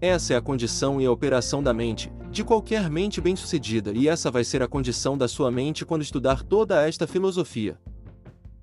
Essa 0.00 0.34
é 0.34 0.36
a 0.36 0.42
condição 0.42 1.00
e 1.00 1.06
a 1.06 1.10
operação 1.10 1.62
da 1.62 1.72
mente, 1.72 2.12
de 2.30 2.42
qualquer 2.42 2.90
mente 2.90 3.20
bem-sucedida, 3.20 3.92
e 3.92 4.08
essa 4.08 4.30
vai 4.30 4.42
ser 4.42 4.60
a 4.60 4.68
condição 4.68 5.16
da 5.16 5.28
sua 5.28 5.52
mente 5.52 5.84
quando 5.84 6.02
estudar 6.02 6.42
toda 6.42 6.86
esta 6.86 7.06
filosofia. 7.06 7.78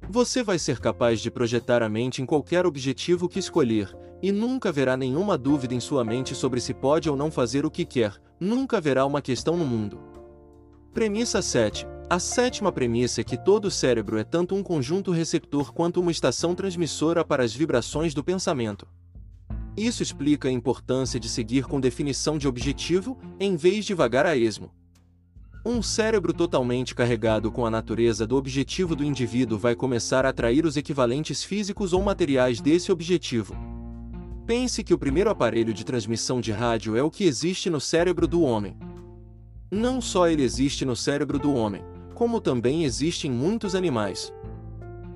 Você 0.10 0.44
vai 0.44 0.60
ser 0.60 0.80
capaz 0.80 1.22
de 1.22 1.32
projetar 1.32 1.82
a 1.82 1.90
mente 1.90 2.22
em 2.22 2.26
qualquer 2.26 2.66
objetivo 2.66 3.30
que 3.30 3.40
escolher, 3.40 3.96
e 4.22 4.32
nunca 4.32 4.70
haverá 4.70 4.96
nenhuma 4.96 5.38
dúvida 5.38 5.74
em 5.74 5.80
sua 5.80 6.04
mente 6.04 6.36
sobre 6.36 6.60
se 6.62 6.74
pode 6.74 7.10
ou 7.10 7.16
não 7.16 7.32
fazer 7.32 7.66
o 7.66 7.72
que 7.72 7.86
quer, 7.86 8.14
nunca 8.40 8.78
haverá 8.78 9.06
uma 9.06 9.22
questão 9.22 9.58
no 9.58 9.66
mundo. 9.66 10.00
Premissa 10.94 11.42
7. 11.42 11.88
A 12.10 12.20
sétima 12.20 12.72
premissa 12.72 13.22
é 13.22 13.24
que 13.24 13.38
todo 13.38 13.72
cérebro 13.72 14.18
é 14.18 14.24
tanto 14.24 14.54
um 14.54 14.62
conjunto 14.62 15.12
receptor 15.12 15.72
quanto 15.72 16.02
uma 16.02 16.12
estação 16.12 16.54
transmissora 16.54 17.24
para 17.24 17.44
as 17.44 17.54
vibrações 17.54 18.14
do 18.14 18.24
pensamento. 18.24 18.86
Isso 19.78 20.04
explica 20.04 20.50
a 20.50 20.52
importância 20.52 21.18
de 21.18 21.30
seguir 21.30 21.66
com 21.66 21.80
definição 21.80 22.38
de 22.38 22.48
objetivo, 22.48 23.18
em 23.40 23.56
vez 23.56 23.86
de 23.86 23.94
vagar 23.94 24.26
a 24.26 24.36
esmo. 24.36 24.72
Um 25.66 25.82
cérebro 25.82 26.34
totalmente 26.34 26.94
carregado 26.94 27.52
com 27.52 27.66
a 27.66 27.70
natureza 27.70 28.28
do 28.28 28.36
objetivo 28.36 28.96
do 28.96 29.04
indivíduo 29.06 29.58
vai 29.58 29.76
começar 29.76 30.26
a 30.26 30.30
atrair 30.30 30.66
os 30.66 30.76
equivalentes 30.76 31.44
físicos 31.44 31.94
ou 31.94 32.02
materiais 32.02 32.60
desse 32.60 32.92
objetivo. 32.92 33.56
Pense 34.52 34.84
que 34.84 34.94
o 34.94 34.98
primeiro 34.98 35.30
aparelho 35.30 35.74
de 35.74 35.86
transmissão 35.86 36.42
de 36.42 36.52
rádio 36.52 36.98
é 36.98 37.02
o 37.02 37.10
que 37.10 37.24
existe 37.24 37.70
no 37.70 37.80
cérebro 37.80 38.28
do 38.28 38.42
homem. 38.42 38.76
Não 39.72 40.02
só 40.02 40.28
ele 40.28 40.44
existe 40.44 40.84
no 40.84 40.94
cérebro 40.94 41.40
do 41.40 41.54
homem, 41.54 41.82
como 42.14 42.42
também 42.42 42.84
existe 42.84 43.30
em 43.30 43.32
muitos 43.32 43.76
animais. 43.76 44.34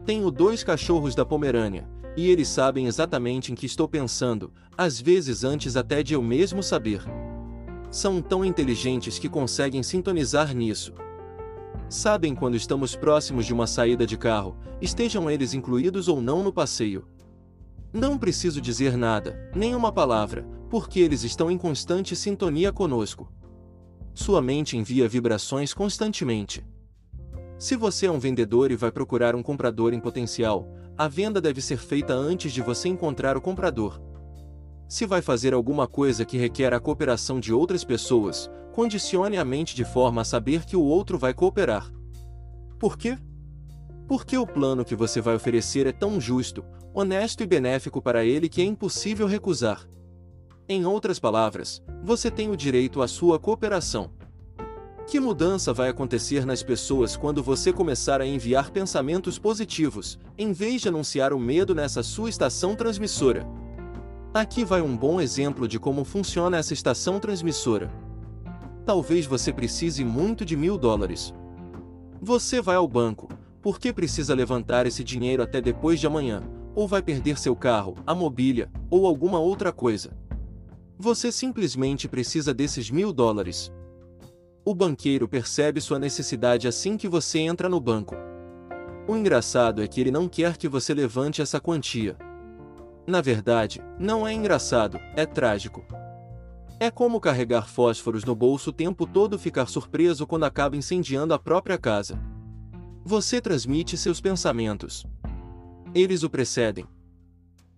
Tenho 0.06 0.32
dois 0.32 0.64
cachorros 0.64 1.16
da 1.16 1.26
Pomerânia, 1.26 1.86
e 2.16 2.30
eles 2.30 2.48
sabem 2.48 2.88
exatamente 2.88 3.52
em 3.52 3.56
que 3.56 3.66
estou 3.66 3.90
pensando, 3.90 4.54
às 4.78 5.02
vezes 5.02 5.44
antes 5.44 5.76
até 5.76 6.02
de 6.02 6.14
eu 6.14 6.22
mesmo 6.22 6.64
saber 6.64 7.02
são 7.92 8.22
tão 8.22 8.46
inteligentes 8.46 9.20
que 9.20 9.28
conseguem 9.28 9.84
sintonizar 9.84 10.56
nisso. 10.56 10.94
Sabem 11.90 12.34
quando 12.34 12.56
estamos 12.56 12.96
próximos 12.96 13.46
de 13.46 13.54
uma 13.54 13.68
saída 13.68 14.08
de 14.08 14.16
carro, 14.16 14.56
estejam 14.82 15.30
eles 15.30 15.54
incluídos 15.54 16.08
ou 16.08 16.22
não 16.22 16.42
no 16.42 16.54
passeio. 16.54 17.06
Não 17.96 18.18
preciso 18.18 18.60
dizer 18.60 18.98
nada, 18.98 19.50
nem 19.56 19.74
uma 19.74 19.90
palavra, 19.90 20.46
porque 20.70 21.00
eles 21.00 21.24
estão 21.24 21.50
em 21.50 21.58
constante 21.58 22.14
sintonia 22.14 22.70
conosco. 22.70 23.32
Sua 24.14 24.42
mente 24.42 24.76
envia 24.76 25.08
vibrações 25.08 25.74
constantemente. 25.74 26.62
Se 27.58 27.78
você 27.78 28.08
é 28.08 28.12
um 28.12 28.20
vendedor 28.20 28.70
e 28.70 28.76
vai 28.76 28.92
procurar 28.92 29.34
um 29.34 29.42
comprador 29.42 29.94
em 29.94 30.00
potencial, 30.02 30.68
a 30.98 31.08
venda 31.08 31.40
deve 31.40 31.62
ser 31.62 31.78
feita 31.78 32.14
antes 32.14 32.52
de 32.52 32.62
você 32.62 32.90
encontrar 32.90 33.38
o 33.38 33.42
comprador. 33.42 34.02
Se 34.90 35.06
vai 35.06 35.22
fazer 35.22 35.54
alguma 35.54 35.88
coisa 35.88 36.26
que 36.26 36.38
requer 36.38 36.74
a 36.74 36.82
cooperação 36.82 37.40
de 37.40 37.54
outras 37.54 37.86
pessoas, 37.86 38.52
condicione 38.74 39.38
a 39.38 39.46
mente 39.46 39.74
de 39.74 39.86
forma 39.86 40.22
a 40.22 40.26
saber 40.26 40.66
que 40.66 40.76
o 40.76 40.84
outro 40.84 41.18
vai 41.18 41.34
cooperar. 41.34 41.90
Por 42.78 42.98
quê? 42.98 43.18
Porque 44.06 44.38
o 44.38 44.46
plano 44.46 44.84
que 44.84 44.98
você 44.98 45.22
vai 45.22 45.36
oferecer 45.36 45.88
é 45.88 45.94
tão 45.94 46.20
justo, 46.20 46.62
honesto 46.96 47.44
e 47.44 47.46
benéfico 47.46 48.02
para 48.02 48.24
ele 48.24 48.48
que 48.48 48.62
é 48.62 48.64
impossível 48.64 49.28
recusar. 49.28 49.86
Em 50.68 50.86
outras 50.86 51.20
palavras, 51.20 51.84
você 52.02 52.32
tem 52.32 52.50
o 52.50 52.56
direito 52.56 53.02
à 53.02 53.08
sua 53.08 53.38
cooperação. 53.38 54.10
Que 55.06 55.20
mudança 55.20 55.74
vai 55.74 55.90
acontecer 55.90 56.46
nas 56.46 56.64
pessoas 56.64 57.18
quando 57.18 57.44
você 57.44 57.74
começar 57.74 58.22
a 58.22 58.26
enviar 58.26 58.72
pensamentos 58.72 59.38
positivos, 59.38 60.18
em 60.38 60.54
vez 60.54 60.82
de 60.82 60.88
anunciar 60.88 61.34
o 61.34 61.40
medo 61.40 61.76
nessa 61.76 62.02
sua 62.02 62.30
estação 62.30 62.76
transmissora? 62.76 63.46
Aqui 64.34 64.64
vai 64.64 64.82
um 64.82 64.96
bom 64.96 65.20
exemplo 65.20 65.68
de 65.68 65.78
como 65.78 66.06
funciona 66.06 66.58
essa 66.58 66.74
estação 66.74 67.20
transmissora. 67.20 67.92
Talvez 68.86 69.26
você 69.26 69.52
precise 69.52 70.04
muito 70.06 70.46
de 70.46 70.56
mil 70.56 70.78
dólares. 70.78 71.34
Você 72.22 72.62
vai 72.62 72.78
ao 72.78 72.88
banco, 72.88 73.28
porque 73.62 73.92
precisa 73.92 74.34
levantar 74.34 74.88
esse 74.88 75.04
dinheiro 75.04 75.44
até 75.44 75.62
depois 75.62 76.00
de 76.00 76.08
amanhã, 76.08 76.42
ou 76.76 76.88
vai 76.88 77.02
perder 77.02 77.40
seu 77.40 77.56
carro, 77.56 77.96
a 78.06 78.14
mobília, 78.14 78.70
ou 78.90 79.08
alguma 79.08 79.40
outra 79.40 79.72
coisa. 79.72 80.12
Você 81.00 81.32
simplesmente 81.32 82.08
precisa 82.08 82.54
desses 82.54 82.92
mil 82.92 83.14
dólares. 83.14 83.72
O 84.66 84.76
banqueiro 84.76 85.28
percebe 85.28 85.80
sua 85.80 85.98
necessidade 85.98 86.68
assim 86.68 86.98
que 86.98 87.08
você 87.08 87.40
entra 87.40 87.70
no 87.70 87.80
banco. 87.80 88.16
O 89.08 89.16
engraçado 89.16 89.84
é 89.84 89.88
que 89.88 90.02
ele 90.02 90.12
não 90.12 90.28
quer 90.28 90.58
que 90.58 90.68
você 90.68 90.94
levante 90.94 91.42
essa 91.42 91.60
quantia. 91.60 92.18
Na 93.08 93.22
verdade, 93.22 93.82
não 94.00 94.28
é 94.28 94.34
engraçado, 94.34 95.00
é 95.16 95.26
trágico. 95.26 95.86
É 96.80 96.90
como 96.90 97.22
carregar 97.22 97.70
fósforos 97.70 98.26
no 98.26 98.36
bolso 98.36 98.72
o 98.72 98.74
tempo 98.74 99.06
todo 99.06 99.40
ficar 99.40 99.68
surpreso 99.68 100.26
quando 100.26 100.44
acaba 100.44 100.76
incendiando 100.76 101.34
a 101.34 101.40
própria 101.40 101.78
casa. 101.78 102.20
Você 103.04 103.40
transmite 103.40 103.96
seus 103.96 104.20
pensamentos. 104.20 105.06
Eles 105.96 106.24
o 106.24 106.30
precedem. 106.30 106.86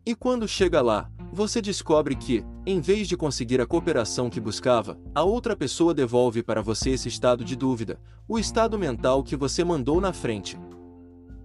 E 0.03 0.15
quando 0.15 0.47
chega 0.47 0.81
lá, 0.81 1.07
você 1.31 1.61
descobre 1.61 2.15
que, 2.15 2.43
em 2.65 2.81
vez 2.81 3.07
de 3.07 3.15
conseguir 3.15 3.61
a 3.61 3.65
cooperação 3.67 4.27
que 4.27 4.39
buscava, 4.39 4.97
a 5.13 5.21
outra 5.21 5.55
pessoa 5.55 5.93
devolve 5.93 6.41
para 6.41 6.59
você 6.59 6.89
esse 6.89 7.07
estado 7.07 7.45
de 7.45 7.55
dúvida, 7.55 7.99
o 8.27 8.39
estado 8.39 8.79
mental 8.79 9.21
que 9.23 9.35
você 9.35 9.63
mandou 9.63 10.01
na 10.01 10.11
frente. 10.11 10.57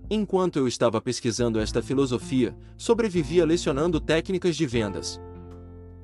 Enquanto 0.09 0.59
eu 0.59 0.67
estava 0.67 0.99
pesquisando 0.99 1.61
esta 1.61 1.83
filosofia, 1.83 2.57
sobrevivia 2.79 3.45
lecionando 3.45 4.01
técnicas 4.01 4.57
de 4.57 4.65
vendas. 4.65 5.21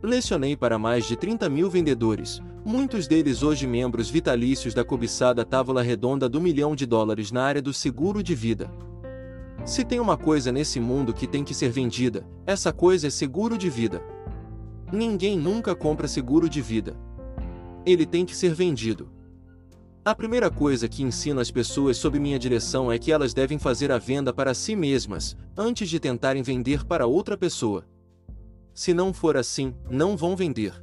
Lecionei 0.03 0.55
para 0.55 0.79
mais 0.79 1.07
de 1.07 1.17
30 1.17 1.49
mil 1.49 1.71
vendedores, 1.71 2.43
muitos 2.63 3.09
deles 3.09 3.43
hoje 3.43 3.67
membros 3.67 4.11
vitalícios 4.11 4.75
da 4.75 4.85
cobiçada 4.85 5.47
tábua 5.47 5.81
redonda 5.81 6.29
do 6.29 6.43
milhão 6.43 6.77
de 6.77 6.85
dólares 6.85 7.33
na 7.33 7.43
área 7.43 7.63
do 7.63 7.73
seguro 7.73 8.23
de 8.23 8.35
vida. 8.35 8.71
Se 9.69 9.85
tem 9.85 10.01
uma 10.01 10.17
coisa 10.17 10.51
nesse 10.51 10.81
mundo 10.81 11.13
que 11.13 11.27
tem 11.27 11.45
que 11.45 11.53
ser 11.53 11.69
vendida, 11.69 12.27
essa 12.47 12.73
coisa 12.73 13.09
é 13.09 13.11
seguro 13.11 13.59
de 13.59 13.69
vida. 13.69 14.03
Ninguém 14.91 15.37
nunca 15.37 15.75
compra 15.75 16.09
seguro 16.09 16.49
de 16.49 16.63
vida. 16.63 16.97
Ele 17.85 18.07
tem 18.07 18.25
que 18.25 18.35
ser 18.35 18.55
vendido. 18.55 19.11
A 20.03 20.15
primeira 20.15 20.51
coisa 20.51 20.89
que 20.89 21.03
ensino 21.03 21.39
às 21.39 21.51
pessoas 21.51 21.99
sob 21.99 22.19
minha 22.19 22.39
direção 22.39 22.91
é 22.91 22.99
que 22.99 23.13
elas 23.13 23.35
devem 23.35 23.59
fazer 23.59 23.93
a 23.93 23.99
venda 23.99 24.33
para 24.33 24.55
si 24.55 24.75
mesmas, 24.75 25.37
antes 25.55 25.91
de 25.91 26.01
tentarem 26.01 26.43
vender 26.43 26.87
para 26.87 27.07
outra 27.07 27.37
pessoa. 27.37 27.85
Se 28.73 28.95
não 28.95 29.13
for 29.13 29.37
assim, 29.37 29.75
não 29.91 30.17
vão 30.17 30.35
vender. 30.35 30.83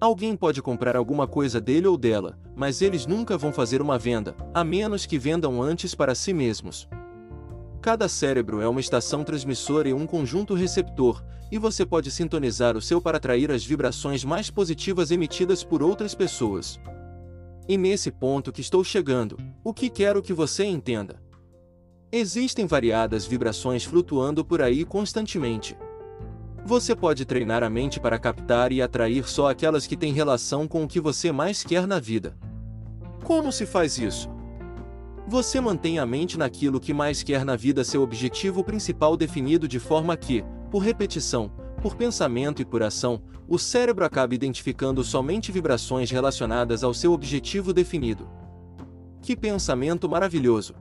Alguém 0.00 0.36
pode 0.36 0.62
comprar 0.62 0.94
alguma 0.94 1.26
coisa 1.26 1.60
dele 1.60 1.88
ou 1.88 1.98
dela, 1.98 2.38
mas 2.54 2.80
eles 2.80 3.06
nunca 3.06 3.36
vão 3.36 3.52
fazer 3.52 3.82
uma 3.82 3.98
venda, 3.98 4.36
a 4.54 4.62
menos 4.62 5.04
que 5.04 5.18
vendam 5.18 5.60
antes 5.60 5.96
para 5.96 6.14
si 6.14 6.32
mesmos. 6.32 6.88
Cada 7.88 8.06
cérebro 8.06 8.60
é 8.60 8.68
uma 8.68 8.80
estação 8.80 9.24
transmissora 9.24 9.88
e 9.88 9.94
um 9.94 10.06
conjunto 10.06 10.52
receptor, 10.52 11.24
e 11.50 11.56
você 11.56 11.86
pode 11.86 12.10
sintonizar 12.10 12.76
o 12.76 12.82
seu 12.82 13.00
para 13.00 13.16
atrair 13.16 13.50
as 13.50 13.64
vibrações 13.64 14.22
mais 14.24 14.50
positivas 14.50 15.10
emitidas 15.10 15.64
por 15.64 15.82
outras 15.82 16.14
pessoas. 16.14 16.78
E 17.66 17.78
nesse 17.78 18.10
ponto 18.10 18.52
que 18.52 18.60
estou 18.60 18.84
chegando, 18.84 19.38
o 19.64 19.72
que 19.72 19.88
quero 19.88 20.20
que 20.20 20.34
você 20.34 20.66
entenda? 20.66 21.16
Existem 22.12 22.66
variadas 22.66 23.24
vibrações 23.24 23.84
flutuando 23.84 24.44
por 24.44 24.60
aí 24.60 24.84
constantemente. 24.84 25.74
Você 26.66 26.94
pode 26.94 27.24
treinar 27.24 27.62
a 27.62 27.70
mente 27.70 27.98
para 27.98 28.18
captar 28.18 28.70
e 28.70 28.82
atrair 28.82 29.26
só 29.26 29.48
aquelas 29.48 29.86
que 29.86 29.96
têm 29.96 30.12
relação 30.12 30.68
com 30.68 30.84
o 30.84 30.88
que 30.88 31.00
você 31.00 31.32
mais 31.32 31.64
quer 31.64 31.86
na 31.86 31.98
vida. 31.98 32.36
Como 33.24 33.50
se 33.50 33.64
faz 33.64 33.96
isso? 33.96 34.28
Você 35.28 35.60
mantém 35.60 35.98
a 35.98 36.06
mente 36.06 36.38
naquilo 36.38 36.80
que 36.80 36.94
mais 36.94 37.22
quer 37.22 37.44
na 37.44 37.54
vida 37.54 37.84
seu 37.84 38.00
objetivo 38.00 38.64
principal 38.64 39.14
definido 39.14 39.68
de 39.68 39.78
forma 39.78 40.16
que, 40.16 40.42
por 40.70 40.78
repetição, 40.78 41.52
por 41.82 41.94
pensamento 41.96 42.62
e 42.62 42.64
por 42.64 42.82
ação, 42.82 43.20
o 43.46 43.58
cérebro 43.58 44.06
acaba 44.06 44.34
identificando 44.34 45.04
somente 45.04 45.52
vibrações 45.52 46.10
relacionadas 46.10 46.82
ao 46.82 46.94
seu 46.94 47.12
objetivo 47.12 47.74
definido. 47.74 48.26
Que 49.20 49.36
pensamento 49.36 50.08
maravilhoso! 50.08 50.74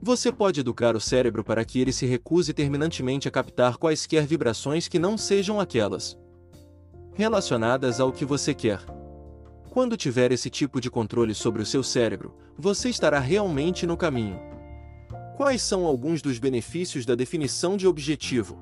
Você 0.00 0.30
pode 0.30 0.60
educar 0.60 0.94
o 0.94 1.00
cérebro 1.00 1.42
para 1.42 1.64
que 1.64 1.80
ele 1.80 1.92
se 1.92 2.06
recuse 2.06 2.52
terminantemente 2.52 3.26
a 3.26 3.32
captar 3.32 3.78
quaisquer 3.78 4.24
vibrações 4.24 4.86
que 4.86 5.00
não 5.00 5.18
sejam 5.18 5.58
aquelas 5.58 6.16
relacionadas 7.14 7.98
ao 7.98 8.12
que 8.12 8.24
você 8.24 8.54
quer. 8.54 8.78
Quando 9.70 9.96
tiver 9.96 10.30
esse 10.30 10.48
tipo 10.48 10.80
de 10.80 10.88
controle 10.88 11.34
sobre 11.34 11.62
o 11.62 11.66
seu 11.66 11.82
cérebro, 11.82 12.45
você 12.58 12.88
estará 12.88 13.18
realmente 13.18 13.86
no 13.86 13.96
caminho. 13.96 14.38
Quais 15.36 15.60
são 15.60 15.84
alguns 15.84 16.22
dos 16.22 16.38
benefícios 16.38 17.04
da 17.04 17.14
definição 17.14 17.76
de 17.76 17.86
objetivo? 17.86 18.58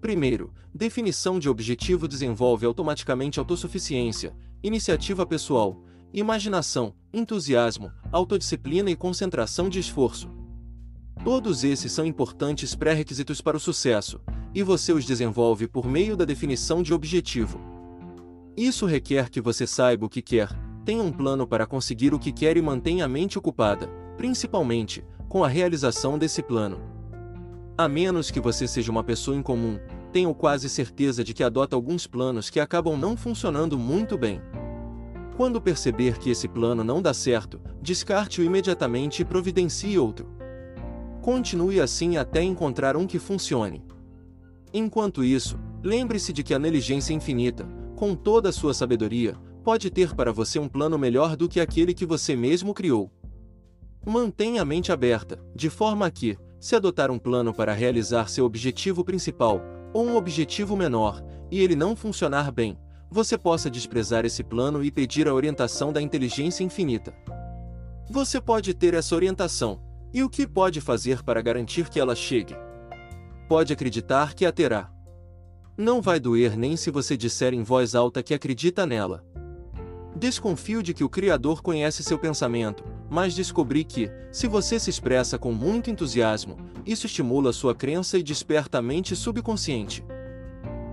Primeiro, 0.00 0.52
definição 0.74 1.38
de 1.38 1.48
objetivo 1.48 2.08
desenvolve 2.08 2.64
automaticamente 2.64 3.38
autossuficiência, 3.38 4.34
iniciativa 4.62 5.26
pessoal, 5.26 5.82
imaginação, 6.12 6.94
entusiasmo, 7.12 7.92
autodisciplina 8.10 8.90
e 8.90 8.96
concentração 8.96 9.68
de 9.68 9.78
esforço. 9.78 10.30
Todos 11.22 11.64
esses 11.64 11.92
são 11.92 12.04
importantes 12.04 12.74
pré-requisitos 12.74 13.40
para 13.40 13.56
o 13.56 13.60
sucesso, 13.60 14.20
e 14.54 14.62
você 14.62 14.92
os 14.92 15.04
desenvolve 15.04 15.66
por 15.66 15.86
meio 15.86 16.16
da 16.16 16.24
definição 16.24 16.82
de 16.82 16.94
objetivo. 16.94 17.60
Isso 18.56 18.86
requer 18.86 19.28
que 19.28 19.40
você 19.40 19.66
saiba 19.66 20.06
o 20.06 20.08
que 20.08 20.22
quer, 20.22 20.48
tenha 20.84 21.02
um 21.02 21.10
plano 21.10 21.46
para 21.46 21.66
conseguir 21.66 22.12
o 22.12 22.18
que 22.18 22.30
quer 22.30 22.56
e 22.56 22.62
mantenha 22.62 23.06
a 23.06 23.08
mente 23.08 23.38
ocupada, 23.38 23.88
principalmente, 24.16 25.04
com 25.28 25.42
a 25.42 25.48
realização 25.48 26.18
desse 26.18 26.42
plano. 26.42 26.78
A 27.76 27.88
menos 27.88 28.30
que 28.30 28.38
você 28.38 28.68
seja 28.68 28.92
uma 28.92 29.02
pessoa 29.02 29.36
incomum, 29.36 29.78
tenho 30.12 30.32
quase 30.34 30.68
certeza 30.68 31.24
de 31.24 31.34
que 31.34 31.42
adota 31.42 31.74
alguns 31.74 32.06
planos 32.06 32.48
que 32.48 32.60
acabam 32.60 32.96
não 32.96 33.16
funcionando 33.16 33.76
muito 33.76 34.16
bem. 34.16 34.40
Quando 35.36 35.60
perceber 35.60 36.18
que 36.18 36.30
esse 36.30 36.46
plano 36.46 36.84
não 36.84 37.02
dá 37.02 37.12
certo, 37.12 37.60
descarte-o 37.82 38.44
imediatamente 38.44 39.22
e 39.22 39.24
providencie 39.24 39.98
outro. 39.98 40.28
Continue 41.20 41.80
assim 41.80 42.16
até 42.16 42.42
encontrar 42.42 42.96
um 42.96 43.06
que 43.06 43.18
funcione. 43.18 43.82
Enquanto 44.72 45.24
isso, 45.24 45.58
lembre-se 45.82 46.32
de 46.32 46.44
que 46.44 46.54
a 46.54 46.58
inteligência 46.58 47.12
infinita, 47.12 47.66
com 47.96 48.14
toda 48.14 48.50
a 48.50 48.52
sua 48.52 48.72
sabedoria, 48.72 49.34
pode 49.64 49.90
ter 49.90 50.14
para 50.14 50.30
você 50.30 50.58
um 50.58 50.68
plano 50.68 50.98
melhor 50.98 51.34
do 51.34 51.48
que 51.48 51.58
aquele 51.58 51.94
que 51.94 52.04
você 52.04 52.36
mesmo 52.36 52.74
criou. 52.74 53.10
Mantenha 54.06 54.60
a 54.60 54.64
mente 54.64 54.92
aberta, 54.92 55.42
de 55.56 55.70
forma 55.70 56.08
que, 56.10 56.36
se 56.60 56.76
adotar 56.76 57.10
um 57.10 57.18
plano 57.18 57.54
para 57.54 57.72
realizar 57.72 58.28
seu 58.28 58.44
objetivo 58.44 59.02
principal, 59.02 59.62
ou 59.94 60.06
um 60.06 60.16
objetivo 60.16 60.76
menor, 60.76 61.24
e 61.50 61.60
ele 61.60 61.74
não 61.74 61.96
funcionar 61.96 62.52
bem, 62.52 62.78
você 63.10 63.38
possa 63.38 63.70
desprezar 63.70 64.26
esse 64.26 64.44
plano 64.44 64.84
e 64.84 64.90
pedir 64.90 65.26
a 65.26 65.32
orientação 65.32 65.92
da 65.92 66.02
inteligência 66.02 66.62
infinita. 66.62 67.14
Você 68.10 68.40
pode 68.40 68.74
ter 68.74 68.92
essa 68.92 69.14
orientação, 69.14 69.80
e 70.12 70.22
o 70.22 70.28
que 70.28 70.46
pode 70.46 70.80
fazer 70.82 71.22
para 71.22 71.40
garantir 71.40 71.88
que 71.88 71.98
ela 71.98 72.14
chegue? 72.14 72.54
Pode 73.48 73.72
acreditar 73.72 74.34
que 74.34 74.44
a 74.44 74.52
terá. 74.52 74.90
Não 75.76 76.02
vai 76.02 76.20
doer 76.20 76.56
nem 76.56 76.76
se 76.76 76.90
você 76.90 77.16
disser 77.16 77.54
em 77.54 77.62
voz 77.62 77.94
alta 77.94 78.22
que 78.22 78.34
acredita 78.34 78.84
nela. 78.84 79.24
Desconfio 80.16 80.80
de 80.80 80.94
que 80.94 81.02
o 81.02 81.08
Criador 81.08 81.60
conhece 81.60 82.04
seu 82.04 82.16
pensamento, 82.16 82.84
mas 83.10 83.34
descobri 83.34 83.82
que, 83.82 84.08
se 84.30 84.46
você 84.46 84.78
se 84.78 84.88
expressa 84.88 85.36
com 85.38 85.52
muito 85.52 85.90
entusiasmo, 85.90 86.56
isso 86.86 87.06
estimula 87.06 87.52
sua 87.52 87.74
crença 87.74 88.16
e 88.16 88.22
desperta 88.22 88.78
a 88.78 88.82
mente 88.82 89.16
subconsciente. 89.16 90.04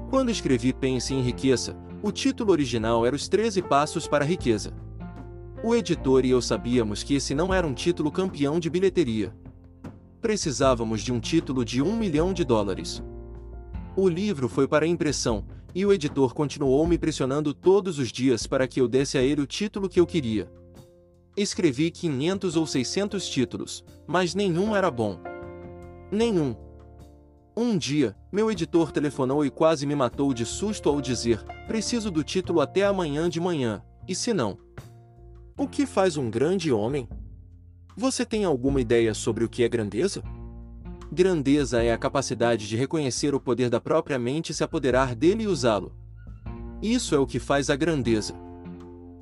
Quando 0.09 0.31
escrevi 0.31 0.73
Pense 0.73 1.13
e 1.13 1.17
Enriqueça, 1.17 1.77
o 2.01 2.11
título 2.11 2.51
original 2.51 3.05
era 3.05 3.15
Os 3.15 3.27
13 3.27 3.61
Passos 3.61 4.07
para 4.07 4.25
a 4.25 4.27
Riqueza. 4.27 4.73
O 5.63 5.75
editor 5.75 6.25
e 6.25 6.31
eu 6.31 6.41
sabíamos 6.41 7.03
que 7.03 7.13
esse 7.13 7.35
não 7.35 7.53
era 7.53 7.65
um 7.65 7.75
título 7.75 8.11
campeão 8.11 8.59
de 8.59 8.71
bilheteria. 8.71 9.31
Precisávamos 10.19 11.01
de 11.01 11.13
um 11.13 11.19
título 11.19 11.63
de 11.63 11.79
um 11.79 11.95
milhão 11.95 12.33
de 12.33 12.43
dólares. 12.43 13.03
O 13.95 14.09
livro 14.09 14.49
foi 14.49 14.67
para 14.67 14.87
impressão, 14.87 15.45
e 15.73 15.85
o 15.85 15.93
editor 15.93 16.33
continuou 16.33 16.85
me 16.85 16.97
pressionando 16.97 17.53
todos 17.53 17.99
os 17.99 18.11
dias 18.11 18.45
para 18.45 18.67
que 18.67 18.81
eu 18.81 18.87
desse 18.87 19.17
a 19.17 19.21
ele 19.21 19.41
o 19.41 19.47
título 19.47 19.89
que 19.89 19.99
eu 19.99 20.05
queria. 20.05 20.51
Escrevi 21.35 21.89
500 21.91 22.55
ou 22.55 22.67
600 22.67 23.29
títulos, 23.29 23.83
mas 24.05 24.35
nenhum 24.35 24.75
era 24.75 24.91
bom. 24.91 25.19
Nenhum. 26.11 26.55
Um 27.55 27.77
dia, 27.77 28.15
meu 28.31 28.49
editor 28.49 28.91
telefonou 28.91 29.45
e 29.45 29.49
quase 29.49 29.85
me 29.85 29.95
matou 29.95 30.33
de 30.33 30.45
susto 30.45 30.89
ao 30.89 31.01
dizer: 31.01 31.43
preciso 31.67 32.11
do 32.11 32.23
título 32.23 32.61
até 32.61 32.85
amanhã 32.85 33.29
de 33.29 33.39
manhã, 33.39 33.81
e 34.07 34.15
se 34.15 34.33
não? 34.33 34.57
O 35.57 35.67
que 35.67 35.85
faz 35.85 36.17
um 36.17 36.29
grande 36.29 36.71
homem? 36.71 37.07
Você 37.95 38.25
tem 38.25 38.45
alguma 38.45 38.81
ideia 38.81 39.13
sobre 39.13 39.43
o 39.43 39.49
que 39.49 39.63
é 39.63 39.69
grandeza? 39.69 40.23
Grandeza 41.13 41.83
é 41.83 41.91
a 41.91 41.97
capacidade 41.97 42.69
de 42.69 42.77
reconhecer 42.77 43.35
o 43.35 43.39
poder 43.39 43.69
da 43.69 43.81
própria 43.81 44.17
mente 44.17 44.51
e 44.51 44.53
se 44.53 44.63
apoderar 44.63 45.13
dele 45.13 45.43
e 45.43 45.47
usá-lo. 45.47 45.91
Isso 46.81 47.13
é 47.13 47.19
o 47.19 47.27
que 47.27 47.37
faz 47.37 47.69
a 47.69 47.75
grandeza. 47.75 48.33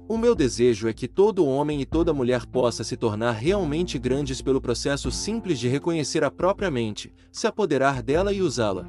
O 0.07 0.15
meu 0.15 0.35
desejo 0.35 0.87
é 0.87 0.93
que 0.93 1.07
todo 1.07 1.45
homem 1.47 1.81
e 1.81 1.87
toda 1.87 2.13
mulher 2.13 2.45
possa 2.45 2.83
se 2.83 2.95
tornar 2.95 3.31
realmente 3.31 3.97
grandes 3.97 4.39
pelo 4.39 4.61
processo 4.61 5.09
simples 5.09 5.57
de 5.57 5.67
reconhecer 5.67 6.23
a 6.23 6.29
própria 6.29 6.69
mente, 6.69 7.11
se 7.31 7.47
apoderar 7.47 8.03
dela 8.03 8.31
e 8.31 8.39
usá-la. 8.39 8.87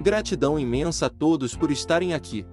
Gratidão 0.00 0.56
imensa 0.56 1.06
a 1.06 1.10
todos 1.10 1.56
por 1.56 1.72
estarem 1.72 2.14
aqui. 2.14 2.46